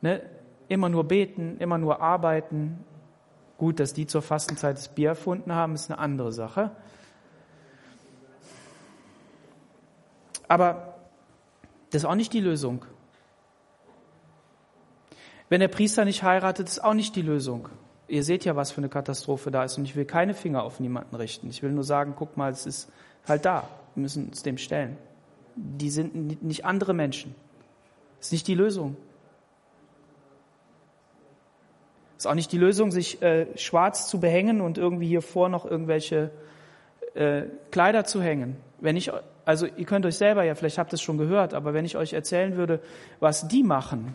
[0.00, 0.22] Ne?
[0.68, 2.84] Immer nur beten, immer nur arbeiten.
[3.58, 6.70] Gut, dass die zur Fastenzeit das Bier erfunden haben, ist eine andere Sache.
[10.48, 10.94] Aber
[11.90, 12.84] das ist auch nicht die Lösung.
[15.48, 17.68] Wenn der Priester nicht heiratet, ist auch nicht die Lösung.
[18.08, 19.78] Ihr seht ja, was für eine Katastrophe da ist.
[19.78, 21.48] Und ich will keine Finger auf niemanden richten.
[21.48, 22.90] Ich will nur sagen, guck mal, es ist
[23.26, 23.68] halt da.
[23.94, 24.96] Wir müssen uns dem stellen.
[25.56, 27.34] Die sind nicht andere Menschen.
[28.18, 28.96] Das ist nicht die Lösung.
[32.16, 35.48] Das ist auch nicht die Lösung, sich äh, schwarz zu behängen und irgendwie hier vor
[35.48, 36.30] noch irgendwelche
[37.14, 38.56] äh, Kleider zu hängen.
[38.80, 39.10] Wenn ich,
[39.44, 41.96] also ihr könnt euch selber ja, vielleicht habt ihr es schon gehört, aber wenn ich
[41.96, 42.80] euch erzählen würde,
[43.18, 44.14] was die machen,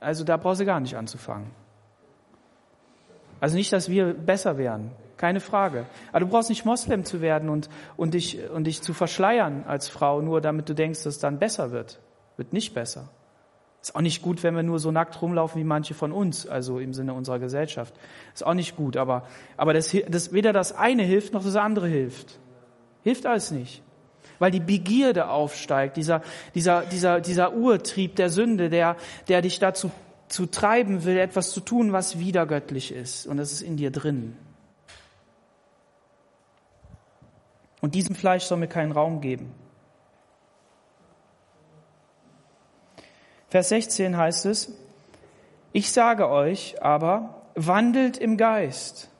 [0.00, 1.50] also da brauchst du gar nicht anzufangen.
[3.42, 4.92] Also nicht, dass wir besser wären.
[5.16, 5.86] Keine Frage.
[6.12, 9.88] Aber du brauchst nicht Moslem zu werden und, und, dich, und dich zu verschleiern als
[9.88, 11.98] Frau, nur damit du denkst, dass es dann besser wird.
[12.36, 13.08] Wird nicht besser.
[13.80, 16.78] Ist auch nicht gut, wenn wir nur so nackt rumlaufen wie manche von uns, also
[16.78, 17.92] im Sinne unserer Gesellschaft.
[18.32, 19.26] Ist auch nicht gut, aber,
[19.56, 22.38] aber das, das, weder das eine hilft, noch das andere hilft.
[23.02, 23.82] Hilft alles nicht.
[24.38, 26.22] Weil die Begierde aufsteigt, dieser,
[26.54, 28.94] dieser, dieser, dieser Urtrieb der Sünde, der,
[29.26, 29.90] der dich dazu
[30.32, 33.26] zu treiben will, etwas zu tun, was widergöttlich ist.
[33.26, 34.36] Und das ist in dir drin.
[37.82, 39.54] Und diesem Fleisch soll mir keinen Raum geben.
[43.48, 44.72] Vers 16 heißt es,
[45.72, 49.10] ich sage euch aber, wandelt im Geist.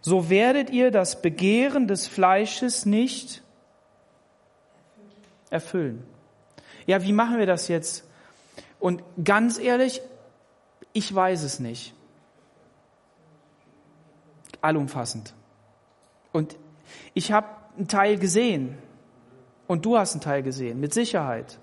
[0.00, 3.42] So werdet ihr das Begehren des Fleisches nicht
[5.50, 6.04] erfüllen.
[6.86, 8.07] Ja, wie machen wir das jetzt?
[8.80, 10.00] Und ganz ehrlich,
[10.92, 11.94] ich weiß es nicht.
[14.60, 15.34] Allumfassend.
[16.32, 16.56] Und
[17.14, 18.78] ich habe einen Teil gesehen.
[19.66, 21.58] Und du hast einen Teil gesehen, mit Sicherheit.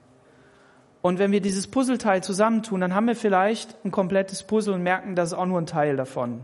[1.02, 5.16] Und wenn wir dieses Puzzleteil zusammentun, dann haben wir vielleicht ein komplettes Puzzle und merken,
[5.16, 6.44] das ist auch nur ein Teil davon.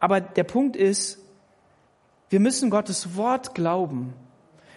[0.00, 1.18] Aber der Punkt ist,
[2.28, 4.14] wir müssen Gottes Wort glauben.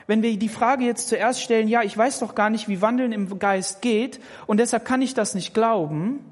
[0.07, 3.11] Wenn wir die Frage jetzt zuerst stellen, ja, ich weiß doch gar nicht, wie Wandeln
[3.11, 6.25] im Geist geht und deshalb kann ich das nicht glauben,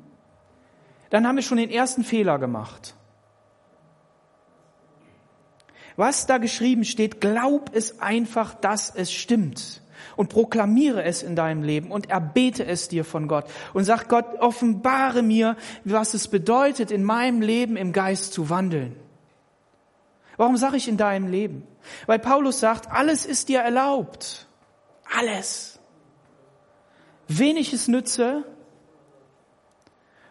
[1.09, 2.95] dann haben wir schon den ersten Fehler gemacht.
[5.97, 9.81] Was da geschrieben steht, glaub es einfach, dass es stimmt
[10.15, 14.39] und proklamiere es in deinem Leben und erbete es dir von Gott und sag Gott,
[14.39, 18.95] offenbare mir, was es bedeutet, in meinem Leben im Geist zu wandeln.
[20.37, 21.65] Warum sage ich in deinem Leben?
[22.07, 24.47] Weil Paulus sagt, alles ist dir erlaubt.
[25.17, 25.79] Alles.
[27.27, 28.43] Wenig ist Nütze.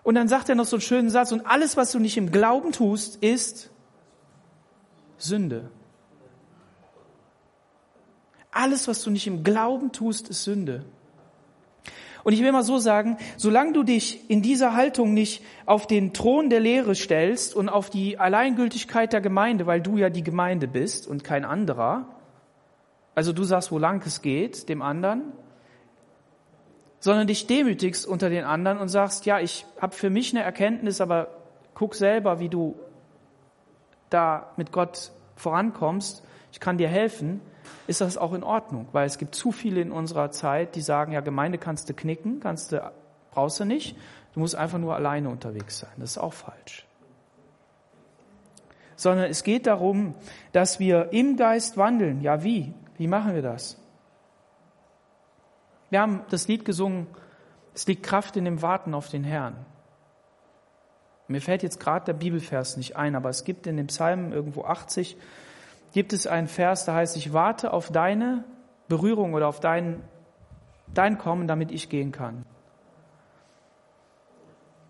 [0.02, 2.30] Und dann sagt er noch so einen schönen Satz, und alles, was du nicht im
[2.30, 3.70] Glauben tust, ist
[5.16, 5.70] Sünde.
[8.50, 10.84] Alles, was du nicht im Glauben tust, ist Sünde.
[12.24, 16.14] Und ich will mal so sagen, solange du dich in dieser Haltung nicht auf den
[16.14, 20.66] Thron der Lehre stellst und auf die Alleingültigkeit der Gemeinde, weil du ja die Gemeinde
[20.66, 22.08] bist und kein anderer,
[23.14, 25.32] also du sagst, wo lang es geht, dem anderen,
[26.98, 31.02] sondern dich demütigst unter den anderen und sagst, ja, ich habe für mich eine Erkenntnis,
[31.02, 31.28] aber
[31.74, 32.74] guck selber, wie du
[34.08, 37.40] da mit Gott vorankommst, ich kann dir helfen,
[37.86, 41.12] ist das auch in Ordnung, weil es gibt zu viele in unserer Zeit, die sagen,
[41.12, 42.92] ja, Gemeinde kannst du knicken, kannst du,
[43.30, 43.96] brauchst du nicht,
[44.34, 45.92] du musst einfach nur alleine unterwegs sein.
[45.98, 46.86] Das ist auch falsch.
[48.96, 50.14] Sondern es geht darum,
[50.52, 52.20] dass wir im Geist wandeln.
[52.20, 52.72] Ja, wie?
[52.96, 53.80] Wie machen wir das?
[55.90, 57.06] Wir haben das Lied gesungen,
[57.74, 59.56] es liegt Kraft in dem Warten auf den Herrn.
[61.26, 64.64] Mir fällt jetzt gerade der Bibelvers nicht ein, aber es gibt in dem Psalm irgendwo
[64.64, 65.16] 80,
[65.94, 68.44] gibt es einen Vers, da heißt, ich warte auf deine
[68.88, 70.02] Berührung oder auf dein,
[70.92, 72.44] dein Kommen, damit ich gehen kann.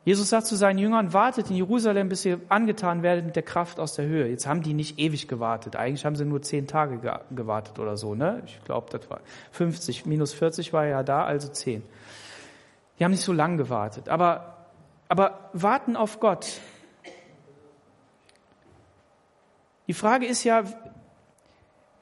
[0.04, 3.78] Jesus sagt zu seinen Jüngern, wartet in Jerusalem, bis ihr angetan werdet mit der Kraft
[3.78, 4.26] aus der Höhe.
[4.26, 5.76] Jetzt haben die nicht ewig gewartet.
[5.76, 6.98] Eigentlich haben sie nur zehn Tage
[7.30, 8.16] gewartet oder so.
[8.16, 8.42] Ne?
[8.44, 9.20] Ich glaube, das war
[9.52, 11.84] 50, minus 40 war ja da, also zehn.
[12.98, 14.08] Die haben nicht so lang gewartet.
[14.08, 14.54] Aber
[15.08, 16.60] aber warten auf Gott.
[19.86, 20.64] Die Frage ist ja,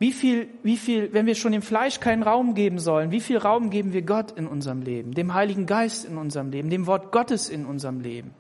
[0.03, 3.39] wie viel, wie viel, wenn wir schon dem Fleisch keinen Raum geben sollen, wie viel
[3.39, 7.13] Raum geben wir Gott in unserem Leben, dem Heiligen Geist in unserem Leben, dem Wort
[7.13, 8.35] Gottes in unserem Leben?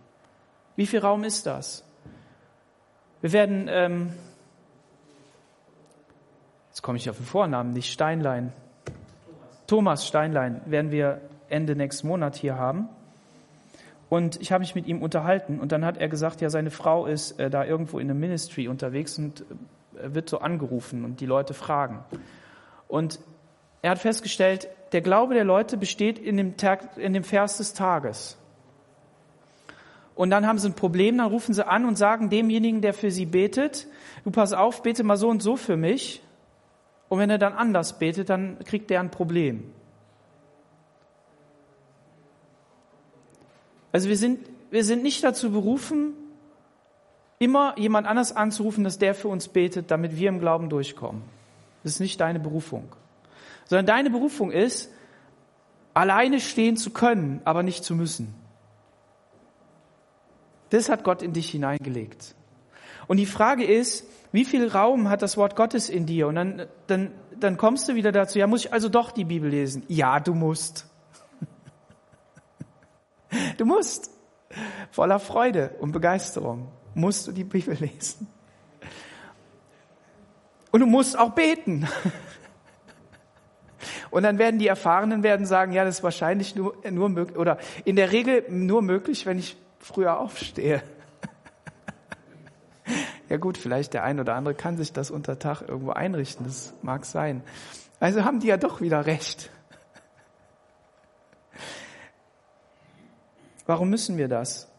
[0.74, 1.84] Wie viel Raum ist das?
[3.20, 4.12] Wir werden, ähm,
[6.70, 8.52] jetzt komme ich auf den Vornamen, nicht Steinlein,
[9.68, 12.88] Thomas Steinlein werden wir Ende nächsten Monat hier haben.
[14.08, 17.06] Und ich habe mich mit ihm unterhalten und dann hat er gesagt, ja, seine Frau
[17.06, 19.44] ist äh, da irgendwo in einem Ministry unterwegs und äh,
[19.94, 22.04] wird so angerufen und die Leute fragen.
[22.88, 23.20] Und
[23.82, 27.74] er hat festgestellt, der Glaube der Leute besteht in dem, Tag, in dem Vers des
[27.74, 28.36] Tages.
[30.14, 33.10] Und dann haben sie ein Problem, dann rufen sie an und sagen demjenigen, der für
[33.10, 33.88] sie betet,
[34.24, 36.22] du pass auf, bete mal so und so für mich.
[37.08, 39.72] Und wenn er dann anders betet, dann kriegt er ein Problem.
[43.90, 46.14] Also wir sind, wir sind nicht dazu berufen,
[47.42, 51.22] immer jemand anders anzurufen, dass der für uns betet, damit wir im Glauben durchkommen.
[51.82, 52.94] Das ist nicht deine Berufung.
[53.64, 54.92] Sondern deine Berufung ist,
[55.92, 58.32] alleine stehen zu können, aber nicht zu müssen.
[60.70, 62.36] Das hat Gott in dich hineingelegt.
[63.08, 66.28] Und die Frage ist, wie viel Raum hat das Wort Gottes in dir?
[66.28, 69.50] Und dann, dann, dann kommst du wieder dazu, ja, muss ich also doch die Bibel
[69.50, 69.82] lesen?
[69.88, 70.86] Ja, du musst.
[73.56, 74.10] Du musst
[74.90, 78.26] voller Freude und Begeisterung musst du die Bibel lesen.
[80.70, 81.86] Und du musst auch beten.
[84.10, 87.58] Und dann werden die Erfahrenen werden sagen, ja, das ist wahrscheinlich nur, nur möglich, oder
[87.84, 90.82] in der Regel nur möglich, wenn ich früher aufstehe.
[93.28, 96.74] Ja gut, vielleicht der ein oder andere kann sich das unter Tag irgendwo einrichten, das
[96.82, 97.42] mag sein.
[97.98, 99.50] Also haben die ja doch wieder recht.
[103.64, 104.71] Warum müssen wir das?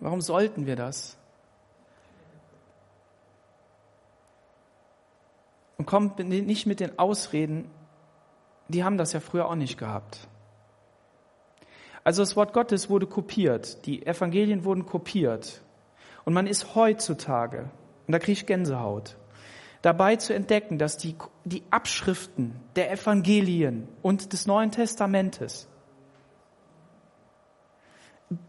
[0.00, 1.16] Warum sollten wir das?
[5.76, 7.70] Und kommt nicht mit den Ausreden,
[8.68, 10.28] die haben das ja früher auch nicht gehabt.
[12.04, 15.62] Also das Wort Gottes wurde kopiert, die Evangelien wurden kopiert.
[16.24, 17.70] Und man ist heutzutage,
[18.06, 19.16] und da kriege ich Gänsehaut,
[19.82, 25.69] dabei zu entdecken, dass die, die Abschriften der Evangelien und des Neuen Testamentes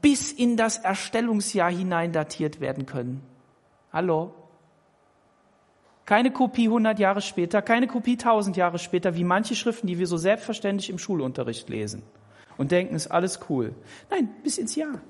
[0.01, 3.21] bis in das Erstellungsjahr hinein datiert werden können.
[3.91, 4.33] Hallo?
[6.05, 10.07] Keine Kopie 100 Jahre später, keine Kopie 1000 Jahre später, wie manche Schriften, die wir
[10.07, 12.03] so selbstverständlich im Schulunterricht lesen
[12.57, 13.73] und denken, ist alles cool.
[14.09, 15.01] Nein, bis ins Jahr.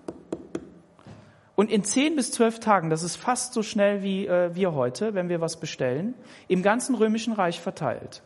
[1.55, 5.13] Und in zehn bis zwölf Tagen, das ist fast so schnell wie äh, wir heute,
[5.13, 6.13] wenn wir was bestellen,
[6.47, 8.23] im ganzen römischen Reich verteilt.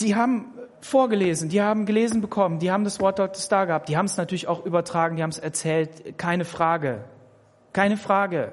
[0.00, 3.96] Die haben vorgelesen, die haben gelesen bekommen, die haben das Wort Gottes da gehabt, die
[3.96, 7.04] haben es natürlich auch übertragen, die haben es erzählt, keine Frage,
[7.72, 8.52] keine Frage.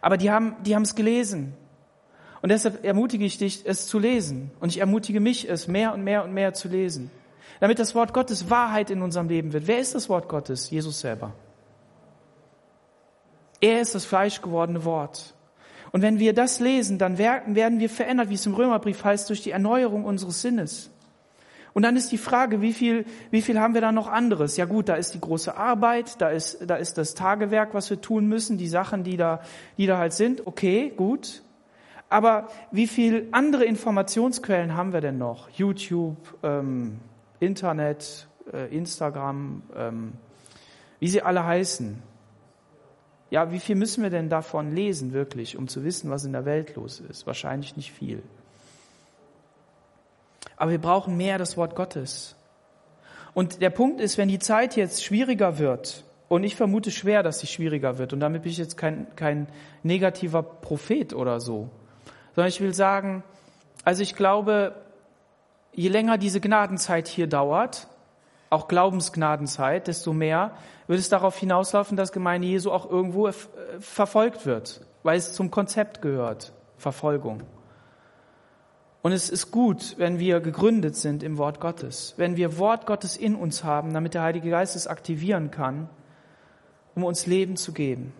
[0.00, 1.54] Aber die haben, die haben es gelesen.
[2.42, 4.50] Und deshalb ermutige ich dich, es zu lesen.
[4.60, 7.10] Und ich ermutige mich, es mehr und mehr und mehr zu lesen.
[7.60, 9.68] Damit das Wort Gottes Wahrheit in unserem Leben wird.
[9.68, 10.68] Wer ist das Wort Gottes?
[10.68, 11.32] Jesus selber.
[13.60, 15.34] Er ist das fleischgewordene Wort.
[15.92, 19.42] Und wenn wir das lesen, dann werden wir verändert, wie es im Römerbrief heißt, durch
[19.42, 20.90] die Erneuerung unseres Sinnes.
[21.74, 24.56] Und dann ist die Frage, wie viel, wie viel haben wir da noch anderes?
[24.56, 28.00] Ja gut, da ist die große Arbeit, da ist, da ist das Tagewerk, was wir
[28.00, 29.40] tun müssen, die Sachen, die da,
[29.78, 30.46] die da halt sind.
[30.46, 31.42] Okay, gut.
[32.10, 35.48] Aber wie viel andere Informationsquellen haben wir denn noch?
[35.50, 36.98] YouTube, ähm,
[37.40, 40.12] Internet, äh, Instagram, ähm,
[41.00, 42.02] wie sie alle heißen.
[43.32, 46.44] Ja, wie viel müssen wir denn davon lesen wirklich, um zu wissen, was in der
[46.44, 47.26] Welt los ist?
[47.26, 48.22] Wahrscheinlich nicht viel.
[50.58, 52.36] Aber wir brauchen mehr das Wort Gottes.
[53.32, 57.38] Und der Punkt ist, wenn die Zeit jetzt schwieriger wird, und ich vermute schwer, dass
[57.38, 59.46] sie schwieriger wird, und damit bin ich jetzt kein, kein
[59.82, 61.70] negativer Prophet oder so,
[62.34, 63.24] sondern ich will sagen,
[63.82, 64.74] also ich glaube,
[65.72, 67.88] je länger diese Gnadenzeit hier dauert,
[68.52, 70.52] auch Glaubensgnadenzeit, desto mehr
[70.86, 73.32] wird es darauf hinauslaufen, dass Gemeinde Jesu auch irgendwo äh,
[73.80, 77.42] verfolgt wird, weil es zum Konzept gehört, Verfolgung.
[79.00, 83.16] Und es ist gut, wenn wir gegründet sind im Wort Gottes, wenn wir Wort Gottes
[83.16, 85.88] in uns haben, damit der Heilige Geist es aktivieren kann,
[86.94, 88.12] um uns Leben zu geben.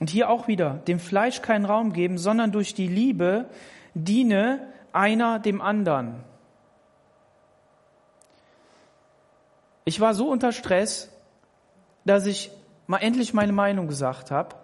[0.00, 3.46] Und hier auch wieder, dem Fleisch keinen Raum geben, sondern durch die Liebe
[3.94, 6.22] diene einer dem anderen.
[9.84, 11.10] Ich war so unter Stress,
[12.04, 12.50] dass ich
[12.86, 14.56] mal endlich meine Meinung gesagt habe.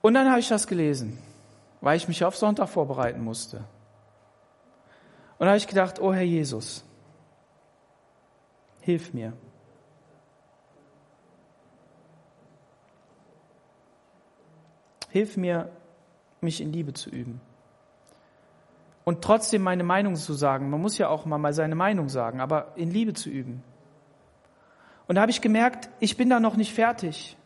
[0.00, 1.18] Und dann habe ich das gelesen,
[1.80, 3.64] weil ich mich auf Sonntag vorbereiten musste.
[5.38, 6.84] Und da habe ich gedacht, oh Herr Jesus,
[8.80, 9.32] hilf mir.
[15.14, 15.68] Hilf mir,
[16.40, 17.40] mich in Liebe zu üben.
[19.04, 20.70] Und trotzdem meine Meinung zu sagen.
[20.70, 23.62] Man muss ja auch mal seine Meinung sagen, aber in Liebe zu üben.
[25.06, 27.36] Und da habe ich gemerkt, ich bin da noch nicht fertig.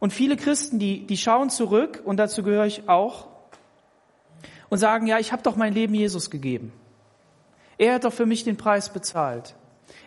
[0.00, 3.28] Und viele Christen, die, die schauen zurück, und dazu gehöre ich auch,
[4.70, 6.72] und sagen, ja, ich habe doch mein Leben Jesus gegeben.
[7.76, 9.54] Er hat doch für mich den Preis bezahlt.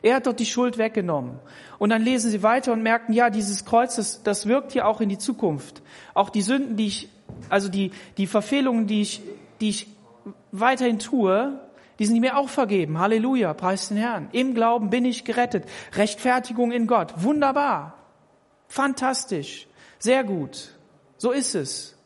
[0.01, 1.39] Er hat doch die Schuld weggenommen.
[1.79, 5.01] Und dann lesen sie weiter und merken, ja, dieses Kreuz, das, das wirkt ja auch
[5.01, 5.81] in die Zukunft.
[6.13, 7.09] Auch die Sünden, die ich,
[7.49, 9.21] also die, die Verfehlungen, die ich,
[9.59, 9.87] die ich
[10.51, 11.59] weiterhin tue,
[11.99, 12.99] die sind mir auch vergeben.
[12.99, 14.29] Halleluja, preis den Herrn.
[14.31, 15.65] Im Glauben bin ich gerettet.
[15.95, 17.13] Rechtfertigung in Gott.
[17.17, 17.97] Wunderbar.
[18.67, 19.67] Fantastisch.
[19.97, 20.75] Sehr gut.
[21.17, 21.96] So ist es.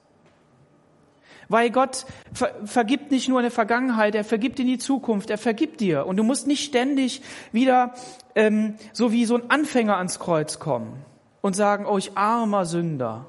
[1.51, 5.37] Weil Gott ver vergibt nicht nur in der Vergangenheit, er vergibt in die Zukunft, er
[5.37, 6.05] vergibt dir.
[6.05, 7.93] Und du musst nicht ständig wieder
[8.35, 11.05] ähm, so wie so ein Anfänger ans Kreuz kommen
[11.41, 13.25] und sagen, oh, ich armer Sünder.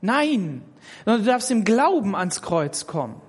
[0.00, 0.62] Nein,
[1.04, 3.20] sondern du darfst im Glauben ans Kreuz kommen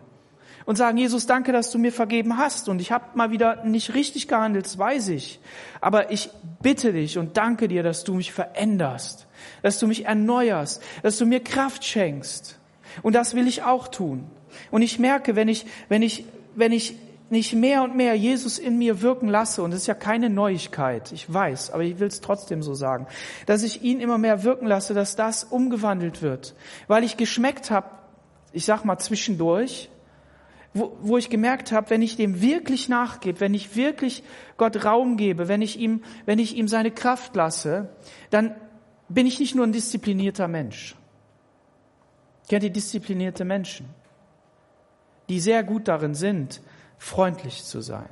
[0.66, 3.96] und sagen, Jesus, danke, dass du mir vergeben hast und ich habe mal wieder nicht
[3.96, 5.40] richtig gehandelt, das weiß ich.
[5.82, 6.30] Aber ich
[6.62, 9.26] bitte dich und danke dir, dass du mich veränderst,
[9.64, 12.59] dass du mich erneuerst, dass du mir Kraft schenkst.
[13.02, 14.26] Und das will ich auch tun.
[14.72, 16.96] Und ich merke, wenn ich, wenn ich, wenn ich
[17.30, 21.12] nicht mehr und mehr Jesus in mir wirken lasse, und das ist ja keine Neuigkeit,
[21.12, 23.08] ich weiß, aber ich will es trotzdem so sagen,
[23.46, 26.56] dass ich ihn immer mehr wirken lasse, dass das umgewandelt wird,
[26.88, 27.88] weil ich geschmeckt habe,
[28.52, 29.90] ich sag mal zwischendurch,
[30.74, 34.24] wo, wo ich gemerkt habe, wenn ich dem wirklich nachgebe, wenn ich wirklich
[34.58, 37.90] Gott Raum gebe, wenn ich ihm, wenn ich ihm seine Kraft lasse,
[38.30, 38.56] dann
[39.08, 40.96] bin ich nicht nur ein disziplinierter Mensch,
[42.50, 43.88] Kennt ihr disziplinierte Menschen,
[45.30, 46.62] die sehr gut darin sind,
[46.98, 48.10] freundlich zu sein,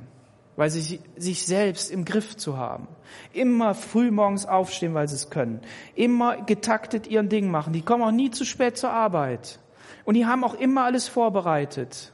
[0.54, 2.86] weil sie sich selbst im Griff zu haben.
[3.32, 5.60] Immer früh morgens aufstehen, weil sie es können.
[5.96, 7.72] Immer getaktet ihren Ding machen.
[7.72, 9.58] Die kommen auch nie zu spät zur Arbeit.
[10.04, 12.12] Und die haben auch immer alles vorbereitet.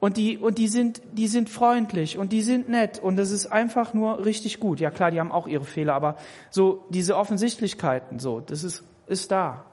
[0.00, 3.46] Und die, und die sind, die sind freundlich und die sind nett und das ist
[3.46, 4.78] einfach nur richtig gut.
[4.80, 6.16] Ja klar, die haben auch ihre Fehler, aber
[6.50, 9.64] so diese Offensichtlichkeiten, so, das ist, ist da.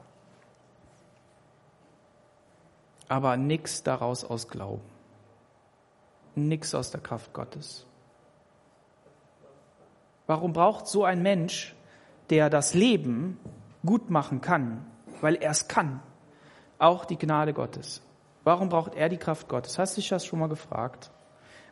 [3.12, 4.86] Aber nix daraus aus Glauben.
[6.36, 7.86] Nix aus der Kraft Gottes.
[10.28, 11.76] Warum braucht so ein Mensch,
[12.30, 13.38] der das Leben
[13.86, 14.86] gut machen kann,
[15.20, 16.00] weil er es kann,
[16.80, 18.02] auch die Gnade Gottes?
[18.46, 19.78] Warum braucht er die Kraft Gottes?
[19.78, 21.12] Hast du dich das schon mal gefragt?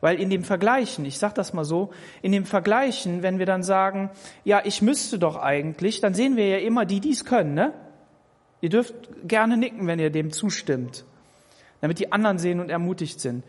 [0.01, 3.63] Weil in dem Vergleichen, ich sage das mal so, in dem Vergleichen, wenn wir dann
[3.63, 4.09] sagen,
[4.43, 7.73] ja, ich müsste doch eigentlich, dann sehen wir ja immer die, die es können, ne?
[8.59, 8.93] Ihr dürft
[9.25, 11.05] gerne nicken, wenn ihr dem zustimmt,
[11.81, 13.43] damit die anderen sehen und ermutigt sind.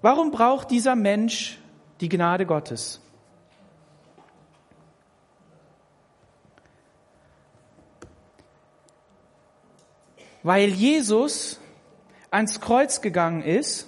[0.00, 1.58] Warum braucht dieser Mensch
[2.00, 3.00] die Gnade Gottes?
[10.42, 11.60] Weil Jesus
[12.30, 13.86] ans Kreuz gegangen ist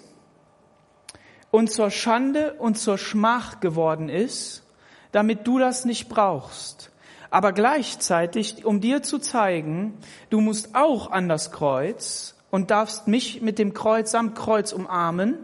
[1.50, 4.62] und zur Schande und zur Schmach geworden ist,
[5.11, 6.90] damit du das nicht brauchst.
[7.30, 9.98] Aber gleichzeitig, um dir zu zeigen,
[10.30, 15.34] du musst auch an das Kreuz und darfst mich mit dem Kreuz samt Kreuz umarmen.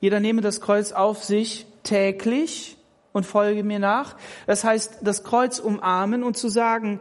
[0.00, 2.78] Jeder nehme das Kreuz auf sich täglich
[3.12, 4.16] und folge mir nach.
[4.46, 7.00] Das heißt, das Kreuz umarmen und zu sagen,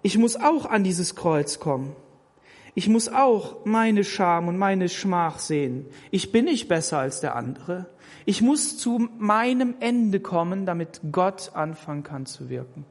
[0.00, 1.94] ich muss auch an dieses Kreuz kommen.
[2.74, 5.84] Ich muss auch meine Scham und meine Schmach sehen.
[6.10, 7.84] Ich bin nicht besser als der andere.
[8.24, 12.86] Ich muss zu meinem Ende kommen, damit Gott anfangen kann zu wirken.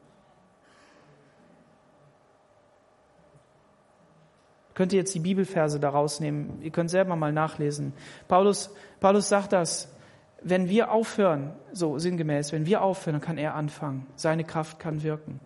[4.74, 6.59] Könnt ihr jetzt die Bibelverse daraus nehmen?
[6.61, 7.93] Ihr könnt selber mal nachlesen.
[8.28, 9.93] Paulus, Paulus sagt das,
[10.41, 14.07] wenn wir aufhören, so sinngemäß, wenn wir aufhören, dann kann er anfangen.
[14.15, 15.39] Seine Kraft kann wirken.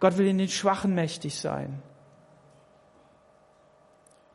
[0.00, 1.82] Gott will in den Schwachen mächtig sein.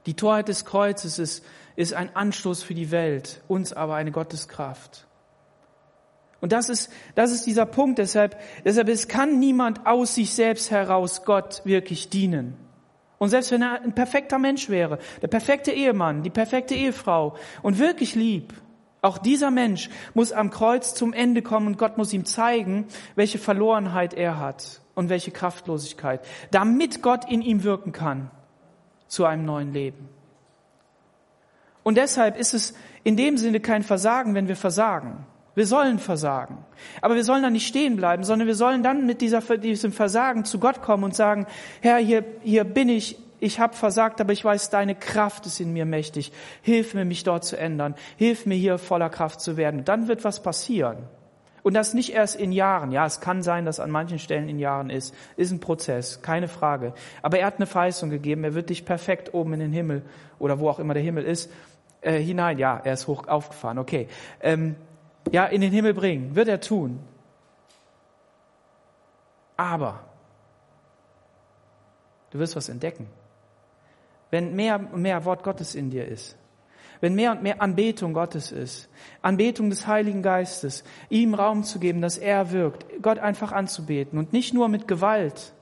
[0.05, 5.05] Die Torheit des Kreuzes ist, ist ein Anstoß für die Welt, uns aber eine Gotteskraft.
[6.39, 7.97] Und das ist, das ist dieser Punkt.
[7.99, 12.55] Deshalb, deshalb, es kann niemand aus sich selbst heraus Gott wirklich dienen.
[13.19, 17.79] Und selbst wenn er ein perfekter Mensch wäre, der perfekte Ehemann, die perfekte Ehefrau und
[17.79, 18.53] wirklich lieb,
[19.01, 23.37] auch dieser Mensch muss am Kreuz zum Ende kommen und Gott muss ihm zeigen, welche
[23.37, 28.31] Verlorenheit er hat und welche Kraftlosigkeit, damit Gott in ihm wirken kann
[29.07, 30.09] zu einem neuen Leben.
[31.83, 35.25] Und deshalb ist es in dem Sinne kein Versagen, wenn wir versagen.
[35.57, 36.59] Wir sollen versagen.
[37.01, 40.45] Aber wir sollen da nicht stehen bleiben, sondern wir sollen dann mit dieser, diesem Versagen
[40.45, 41.47] zu Gott kommen und sagen,
[41.81, 45.73] Herr, hier, hier bin ich, ich habe versagt, aber ich weiß, deine Kraft ist in
[45.73, 46.31] mir mächtig.
[46.61, 47.95] Hilf mir, mich dort zu ändern.
[48.17, 49.83] Hilf mir, hier voller Kraft zu werden.
[49.83, 50.97] Dann wird was passieren.
[51.63, 52.91] Und das nicht erst in Jahren.
[52.91, 55.15] Ja, es kann sein, dass an manchen Stellen in Jahren ist.
[55.37, 56.93] Ist ein Prozess, keine Frage.
[57.23, 58.43] Aber er hat eine Verheißung gegeben.
[58.43, 60.03] Er wird dich perfekt oben in den Himmel
[60.37, 61.51] oder wo auch immer der Himmel ist,
[62.01, 62.59] äh, hinein.
[62.59, 63.79] Ja, er ist hoch aufgefahren.
[63.79, 64.07] Okay.
[64.39, 64.75] Ähm,
[65.31, 66.35] ja, in den Himmel bringen.
[66.35, 66.99] Wird er tun.
[69.55, 70.03] Aber
[72.31, 73.07] du wirst was entdecken.
[74.29, 76.37] Wenn mehr und mehr Wort Gottes in dir ist,
[76.99, 78.89] wenn mehr und mehr Anbetung Gottes ist,
[79.21, 84.33] Anbetung des Heiligen Geistes, ihm Raum zu geben, dass er wirkt, Gott einfach anzubeten und
[84.33, 85.53] nicht nur mit Gewalt.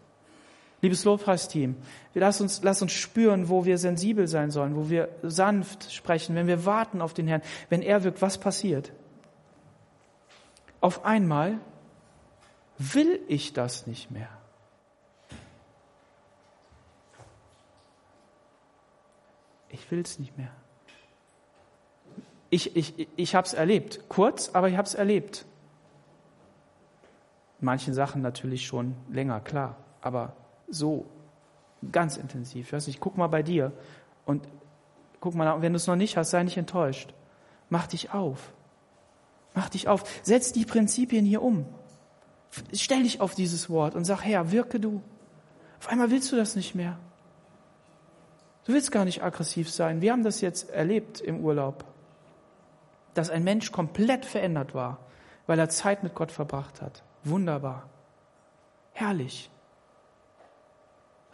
[0.82, 1.76] Liebes Lobpreisteam,
[2.14, 6.48] lass uns, lass uns spüren, wo wir sensibel sein sollen, wo wir sanft sprechen, wenn
[6.48, 8.92] wir warten auf den Herrn, wenn er wirkt, was passiert?
[10.82, 11.60] Auf einmal
[12.78, 14.30] will ich das nicht mehr.
[19.70, 20.52] Ich will es nicht mehr.
[22.50, 24.08] Ich, ich, ich habe es erlebt.
[24.08, 25.46] Kurz, aber ich habe es erlebt.
[27.60, 29.76] In manchen Sachen natürlich schon länger, klar.
[30.02, 30.34] Aber
[30.68, 31.06] so,
[31.92, 32.68] ganz intensiv.
[32.68, 33.72] Ich weiß nicht, guck mal bei dir
[34.26, 34.48] und
[35.20, 37.14] guck mal, wenn du es noch nicht hast, sei nicht enttäuscht.
[37.70, 38.54] Mach dich auf.
[39.56, 40.04] Mach dich auf.
[40.24, 41.66] Setz die Prinzipien hier um.
[42.74, 45.02] Stell dich auf dieses Wort und sag, Herr, wirke du.
[45.80, 47.00] Auf einmal willst du das nicht mehr.
[48.66, 50.02] Du willst gar nicht aggressiv sein.
[50.02, 51.86] Wir haben das jetzt erlebt im Urlaub
[53.16, 55.00] dass ein Mensch komplett verändert war,
[55.48, 57.04] weil er Zeit mit Gott verbracht hat.
[57.24, 57.90] Wunderbar.
[58.92, 59.50] Herrlich.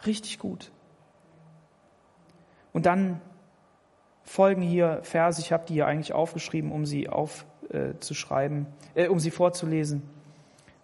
[0.06, 0.72] Richtig gut.
[2.72, 3.20] Und dann
[4.22, 9.30] folgen hier Verse, ich habe die hier eigentlich aufgeschrieben, um sie aufzuschreiben, äh, um sie
[9.30, 10.02] vorzulesen,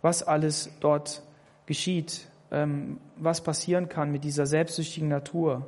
[0.02, 1.22] was alles dort
[1.66, 5.66] geschieht, ähm, was passieren kann mit dieser selbstsüchtigen Natur,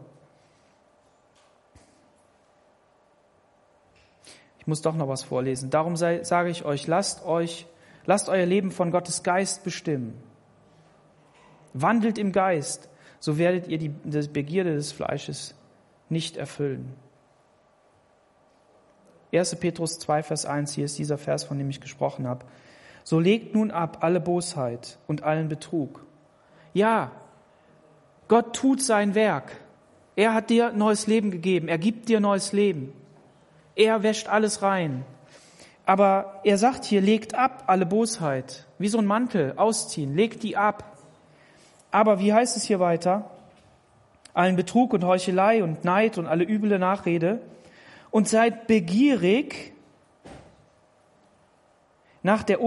[4.60, 5.70] Ich muss doch noch was vorlesen.
[5.70, 7.66] Darum sei, sage ich euch, lasst euch,
[8.04, 10.22] lasst euer Leben von Gottes Geist bestimmen.
[11.72, 12.90] Wandelt im Geist,
[13.20, 15.54] so werdet ihr die, die Begierde des Fleisches
[16.10, 16.92] nicht erfüllen.
[19.32, 19.56] 1.
[19.56, 22.44] Petrus 2, Vers 1, hier ist dieser Vers, von dem ich gesprochen habe.
[23.04, 26.04] So legt nun ab alle Bosheit und allen Betrug.
[26.74, 27.10] Ja,
[28.28, 29.60] Gott tut sein Werk.
[30.16, 31.68] Er hat dir neues Leben gegeben.
[31.68, 32.92] Er gibt dir neues Leben.
[33.74, 35.04] Er wäscht alles rein.
[35.86, 38.66] Aber er sagt hier, legt ab alle Bosheit.
[38.78, 40.14] Wie so ein Mantel ausziehen.
[40.14, 40.96] Legt die ab.
[41.90, 43.30] Aber wie heißt es hier weiter?
[44.34, 47.40] Allen Betrug und Heuchelei und Neid und alle üble Nachrede.
[48.11, 49.72] Und seid begierig
[52.22, 52.58] nach der,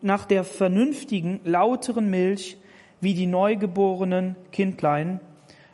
[0.00, 2.56] nach der vernünftigen, lauteren Milch,
[3.00, 5.20] wie die neugeborenen Kindlein,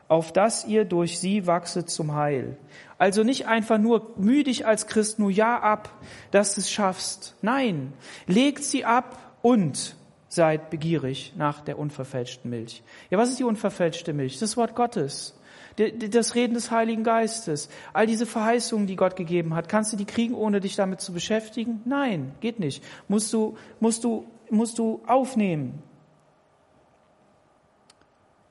[0.09, 2.59] auf dass ihr durch sie wachset zum Heil.
[2.99, 5.95] Also nicht einfach nur müdig als Christ nur ja ab,
[6.33, 7.37] dass du es schaffst.
[7.43, 7.93] Nein,
[8.27, 9.95] legt sie ab und
[10.29, 12.83] seid begierig nach der unverfälschten Milch.
[13.11, 14.39] Ja, was ist die unverfälschte Milch?
[14.41, 15.40] Das Wort Gottes.
[15.81, 17.69] Das Reden des Heiligen Geistes.
[17.93, 19.69] All diese Verheißungen, die Gott gegeben hat.
[19.69, 21.81] Kannst du die kriegen, ohne dich damit zu beschäftigen?
[21.85, 22.85] Nein, geht nicht.
[23.09, 25.83] Musst du, musst du, musst du aufnehmen.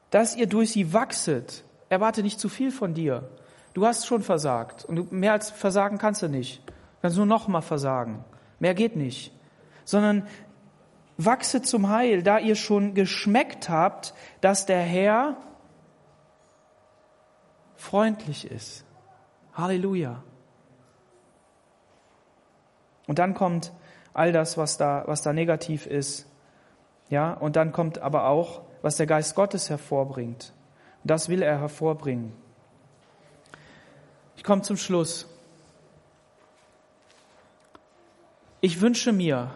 [0.10, 1.64] Dass ihr durch sie wachset.
[1.90, 3.30] Erwarte nicht zu viel von dir.
[3.74, 4.86] Du hast schon versagt.
[4.86, 6.62] Und mehr als versagen kannst du nicht.
[6.66, 6.74] Du
[7.04, 8.24] kannst nur noch mal versagen.
[8.60, 9.32] Mehr geht nicht.
[9.86, 10.28] Sondern
[11.18, 15.38] wachse zum Heil, da ihr schon geschmeckt habt, dass der Herr
[17.80, 18.84] freundlich ist.
[19.54, 20.22] Halleluja.
[23.08, 23.72] Und dann kommt
[24.14, 26.28] all das, was da, was da negativ ist.
[27.10, 30.54] Ja, und dann kommt aber auch, was der Geist Gottes hervorbringt.
[31.04, 32.34] Und das will er hervorbringen.
[34.36, 35.26] Ich komme zum Schluss.
[38.62, 39.52] Ich wünsche mir,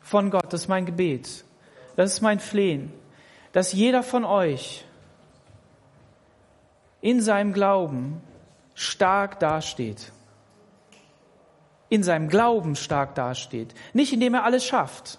[0.00, 1.44] von Gott, das ist mein Gebet,
[1.96, 2.92] das ist mein Flehen,
[3.52, 4.85] dass jeder von euch
[7.00, 8.20] in seinem Glauben
[8.74, 10.12] stark dasteht.
[11.88, 13.74] In seinem Glauben stark dasteht.
[13.92, 15.18] Nicht indem er alles schafft.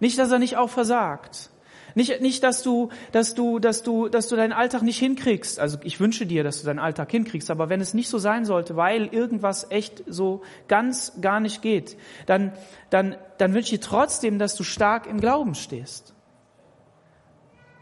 [0.00, 1.50] Nicht, dass er nicht auch versagt.
[1.94, 5.58] Nicht, nicht, dass du, dass du, dass du, dass du deinen Alltag nicht hinkriegst.
[5.58, 7.50] Also ich wünsche dir, dass du deinen Alltag hinkriegst.
[7.50, 11.96] Aber wenn es nicht so sein sollte, weil irgendwas echt so ganz gar nicht geht,
[12.26, 12.52] dann,
[12.90, 16.14] dann, dann wünsche ich dir trotzdem, dass du stark im Glauben stehst.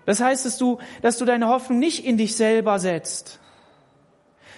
[0.06, 3.40] Das heißt, dass du, dass du deine Hoffnung nicht in dich selber setzt,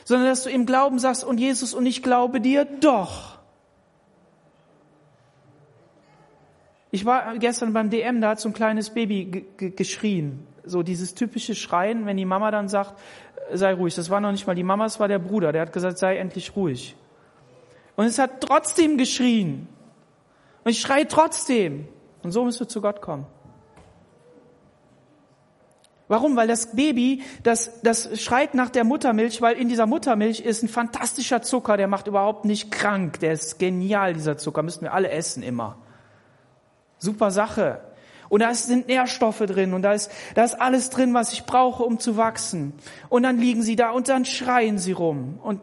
[0.05, 3.39] sondern dass du im Glauben sagst, und Jesus, und ich glaube dir doch.
[6.91, 10.47] Ich war gestern beim DM, da hat so ein kleines Baby geschrien.
[10.65, 12.99] So dieses typische Schreien, wenn die Mama dann sagt,
[13.53, 13.95] sei ruhig.
[13.95, 15.53] Das war noch nicht mal die Mama, es war der Bruder.
[15.53, 16.95] Der hat gesagt, sei endlich ruhig.
[17.97, 19.69] Und es hat trotzdem geschrien.
[20.65, 21.89] Und ich schreie trotzdem.
[22.23, 23.27] Und so müssen wir zu Gott kommen.
[26.09, 26.37] Warum?
[26.37, 30.69] Weil das Baby, das, das schreit nach der Muttermilch, weil in dieser Muttermilch ist ein
[30.69, 33.21] fantastischer Zucker, der macht überhaupt nicht krank.
[33.21, 34.63] Der ist genial, dieser Zucker.
[34.63, 35.77] Müssen wir alle essen immer.
[36.99, 37.81] Super Sache.
[38.31, 41.83] Und da sind Nährstoffe drin und da ist, da ist alles drin, was ich brauche,
[41.83, 42.75] um zu wachsen.
[43.09, 45.39] Und dann liegen sie da und dann schreien sie rum.
[45.43, 45.61] Und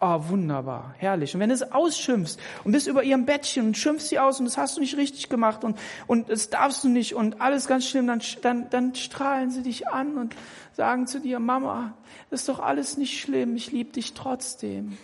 [0.00, 1.34] oh, wunderbar, herrlich.
[1.34, 4.46] Und wenn du es ausschimpfst und bist über ihrem Bettchen und schimpfst sie aus und
[4.46, 7.86] das hast du nicht richtig gemacht und, und das darfst du nicht und alles ganz
[7.86, 10.34] schlimm, dann, dann, dann strahlen sie dich an und
[10.72, 11.94] sagen zu dir, Mama,
[12.30, 14.98] das ist doch alles nicht schlimm, ich liebe dich trotzdem.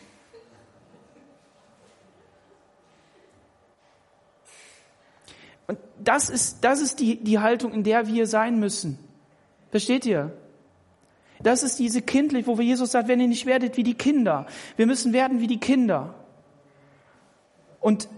[5.66, 8.98] Und das ist, das ist die, die Haltung, in der wir sein müssen.
[9.70, 10.36] Versteht ihr?
[11.42, 14.46] Das ist diese kindlich, wo wir Jesus sagt, wenn ihr nicht werdet wie die Kinder.
[14.76, 16.14] Wir müssen werden wie die Kinder.
[17.80, 18.08] Und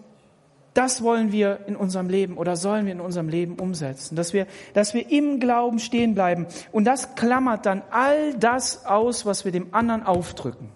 [0.75, 4.47] das wollen wir in unserem Leben oder sollen wir in unserem Leben umsetzen, dass wir,
[4.75, 6.47] dass wir im Glauben stehen bleiben.
[6.72, 10.68] Und das klammert dann all das aus, was wir dem anderen aufdrücken.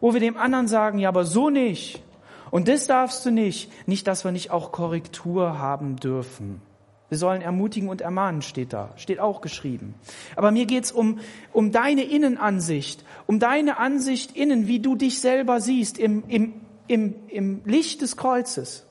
[0.00, 2.02] Wo wir dem anderen sagen, ja, aber so nicht.
[2.50, 3.70] Und das darfst du nicht.
[3.86, 6.62] Nicht, dass wir nicht auch Korrektur haben dürfen.
[7.10, 8.90] Wir sollen ermutigen und ermahnen, steht da.
[8.96, 9.94] Steht auch geschrieben.
[10.36, 11.18] Aber mir geht's um,
[11.52, 16.54] um deine Innenansicht, um deine Ansicht innen, wie du dich selber siehst im, im,
[16.86, 18.86] im, im Licht des Kreuzes.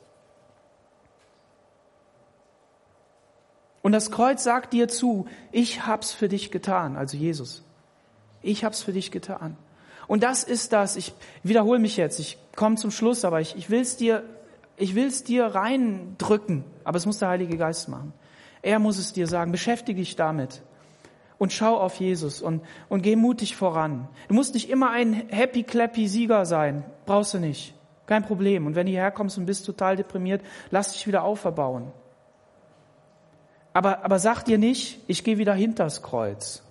[3.82, 7.64] Und das Kreuz sagt dir zu, ich hab's für dich getan, also Jesus.
[8.42, 9.58] Ich hab's für dich getan.
[10.08, 11.14] Und das ist das, ich
[11.44, 14.24] wiederhole mich jetzt, ich komme zum Schluss, aber ich, ich will es dir,
[14.80, 18.14] ich will es dir reindrücken, aber es muss der Heilige Geist machen.
[18.62, 20.62] Er muss es dir sagen, beschäftige dich damit
[21.38, 24.08] und schau auf Jesus und, und geh mutig voran.
[24.28, 27.74] Du musst nicht immer ein happy clappy Sieger sein, brauchst du nicht.
[28.06, 28.66] Kein Problem.
[28.66, 31.92] Und wenn du hierher kommst und bist total deprimiert, lass dich wieder auferbauen.
[33.72, 36.64] Aber, aber sag dir nicht, ich gehe wieder hinters Kreuz.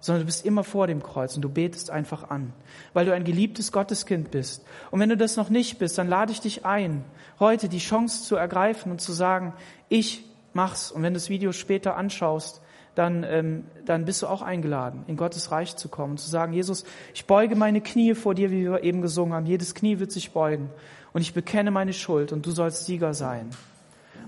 [0.00, 2.52] Sondern du bist immer vor dem Kreuz und du betest einfach an,
[2.94, 4.64] weil du ein geliebtes Gotteskind bist.
[4.90, 7.04] Und wenn du das noch nicht bist, dann lade ich dich ein,
[7.38, 9.52] heute die Chance zu ergreifen und zu sagen,
[9.88, 10.90] ich mach's.
[10.90, 12.62] Und wenn du das Video später anschaust,
[12.94, 16.52] dann, ähm, dann bist du auch eingeladen, in Gottes Reich zu kommen und zu sagen,
[16.52, 16.84] Jesus,
[17.14, 19.46] ich beuge meine Knie vor dir, wie wir eben gesungen haben.
[19.46, 20.70] Jedes Knie wird sich beugen
[21.12, 23.50] und ich bekenne meine Schuld und du sollst Sieger sein.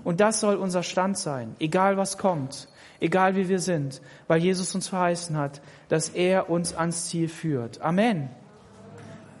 [0.03, 2.67] Und das soll unser Stand sein, egal was kommt
[3.03, 7.81] egal wie wir sind, weil Jesus uns verheißen hat, dass er uns ans Ziel führt.
[7.81, 8.29] Amen.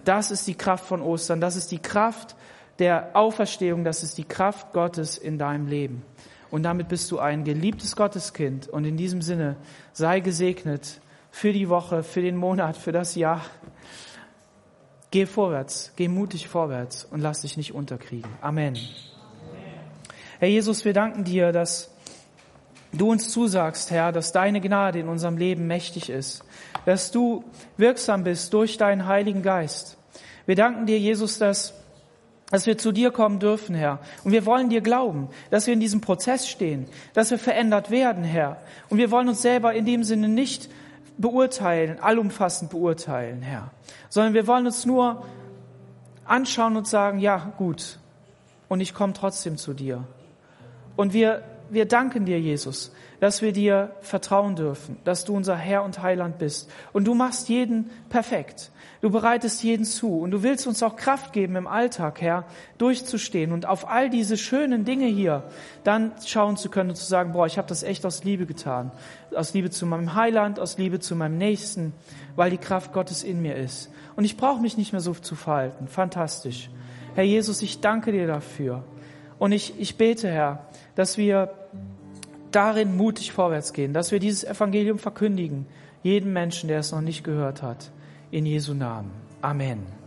[0.03, 2.35] Das ist die Kraft von Ostern, das ist die Kraft
[2.79, 6.03] der Auferstehung, das ist die Kraft Gottes in deinem Leben.
[6.51, 8.67] Und damit bist du ein geliebtes Gotteskind.
[8.67, 9.55] Und in diesem Sinne
[9.93, 10.99] sei gesegnet
[11.31, 13.41] für die Woche, für den Monat, für das Jahr.
[15.09, 18.29] Geh vorwärts, geh mutig vorwärts und lass dich nicht unterkriegen.
[18.41, 18.77] Amen.
[20.39, 21.92] Herr Jesus, wir danken dir, dass
[22.93, 26.43] du uns zusagst, Herr, dass deine Gnade in unserem Leben mächtig ist,
[26.85, 27.43] dass du
[27.77, 29.97] wirksam bist durch deinen Heiligen Geist.
[30.45, 31.73] Wir danken dir, Jesus, dass,
[32.51, 33.99] dass wir zu dir kommen dürfen, Herr.
[34.23, 38.23] Und wir wollen dir glauben, dass wir in diesem Prozess stehen, dass wir verändert werden,
[38.23, 38.57] Herr.
[38.89, 40.69] Und wir wollen uns selber in dem Sinne nicht
[41.17, 43.71] beurteilen, allumfassend beurteilen, Herr,
[44.09, 45.25] sondern wir wollen uns nur
[46.25, 47.99] anschauen und sagen, ja, gut,
[48.67, 50.03] und ich komme trotzdem zu dir.
[50.95, 55.83] Und wir wir danken dir, Jesus, dass wir dir vertrauen dürfen, dass du unser Herr
[55.83, 56.69] und Heiland bist.
[56.91, 58.71] Und du machst jeden perfekt.
[59.01, 60.19] Du bereitest jeden zu.
[60.19, 62.45] Und du willst uns auch Kraft geben im Alltag, Herr,
[62.77, 65.43] durchzustehen und auf all diese schönen Dinge hier
[65.83, 68.91] dann schauen zu können und zu sagen, boah, ich habe das echt aus Liebe getan.
[69.35, 71.93] Aus Liebe zu meinem Heiland, aus Liebe zu meinem Nächsten,
[72.35, 73.91] weil die Kraft Gottes in mir ist.
[74.15, 75.87] Und ich brauche mich nicht mehr so zu verhalten.
[75.87, 76.69] Fantastisch.
[77.15, 78.83] Herr Jesus, ich danke dir dafür.
[79.37, 80.65] Und ich, ich bete, Herr,
[80.95, 81.49] dass wir
[82.51, 85.65] darin mutig vorwärts gehen, dass wir dieses Evangelium verkündigen,
[86.03, 87.91] jedem Menschen, der es noch nicht gehört hat,
[88.31, 89.11] in Jesu Namen.
[89.41, 90.02] Amen.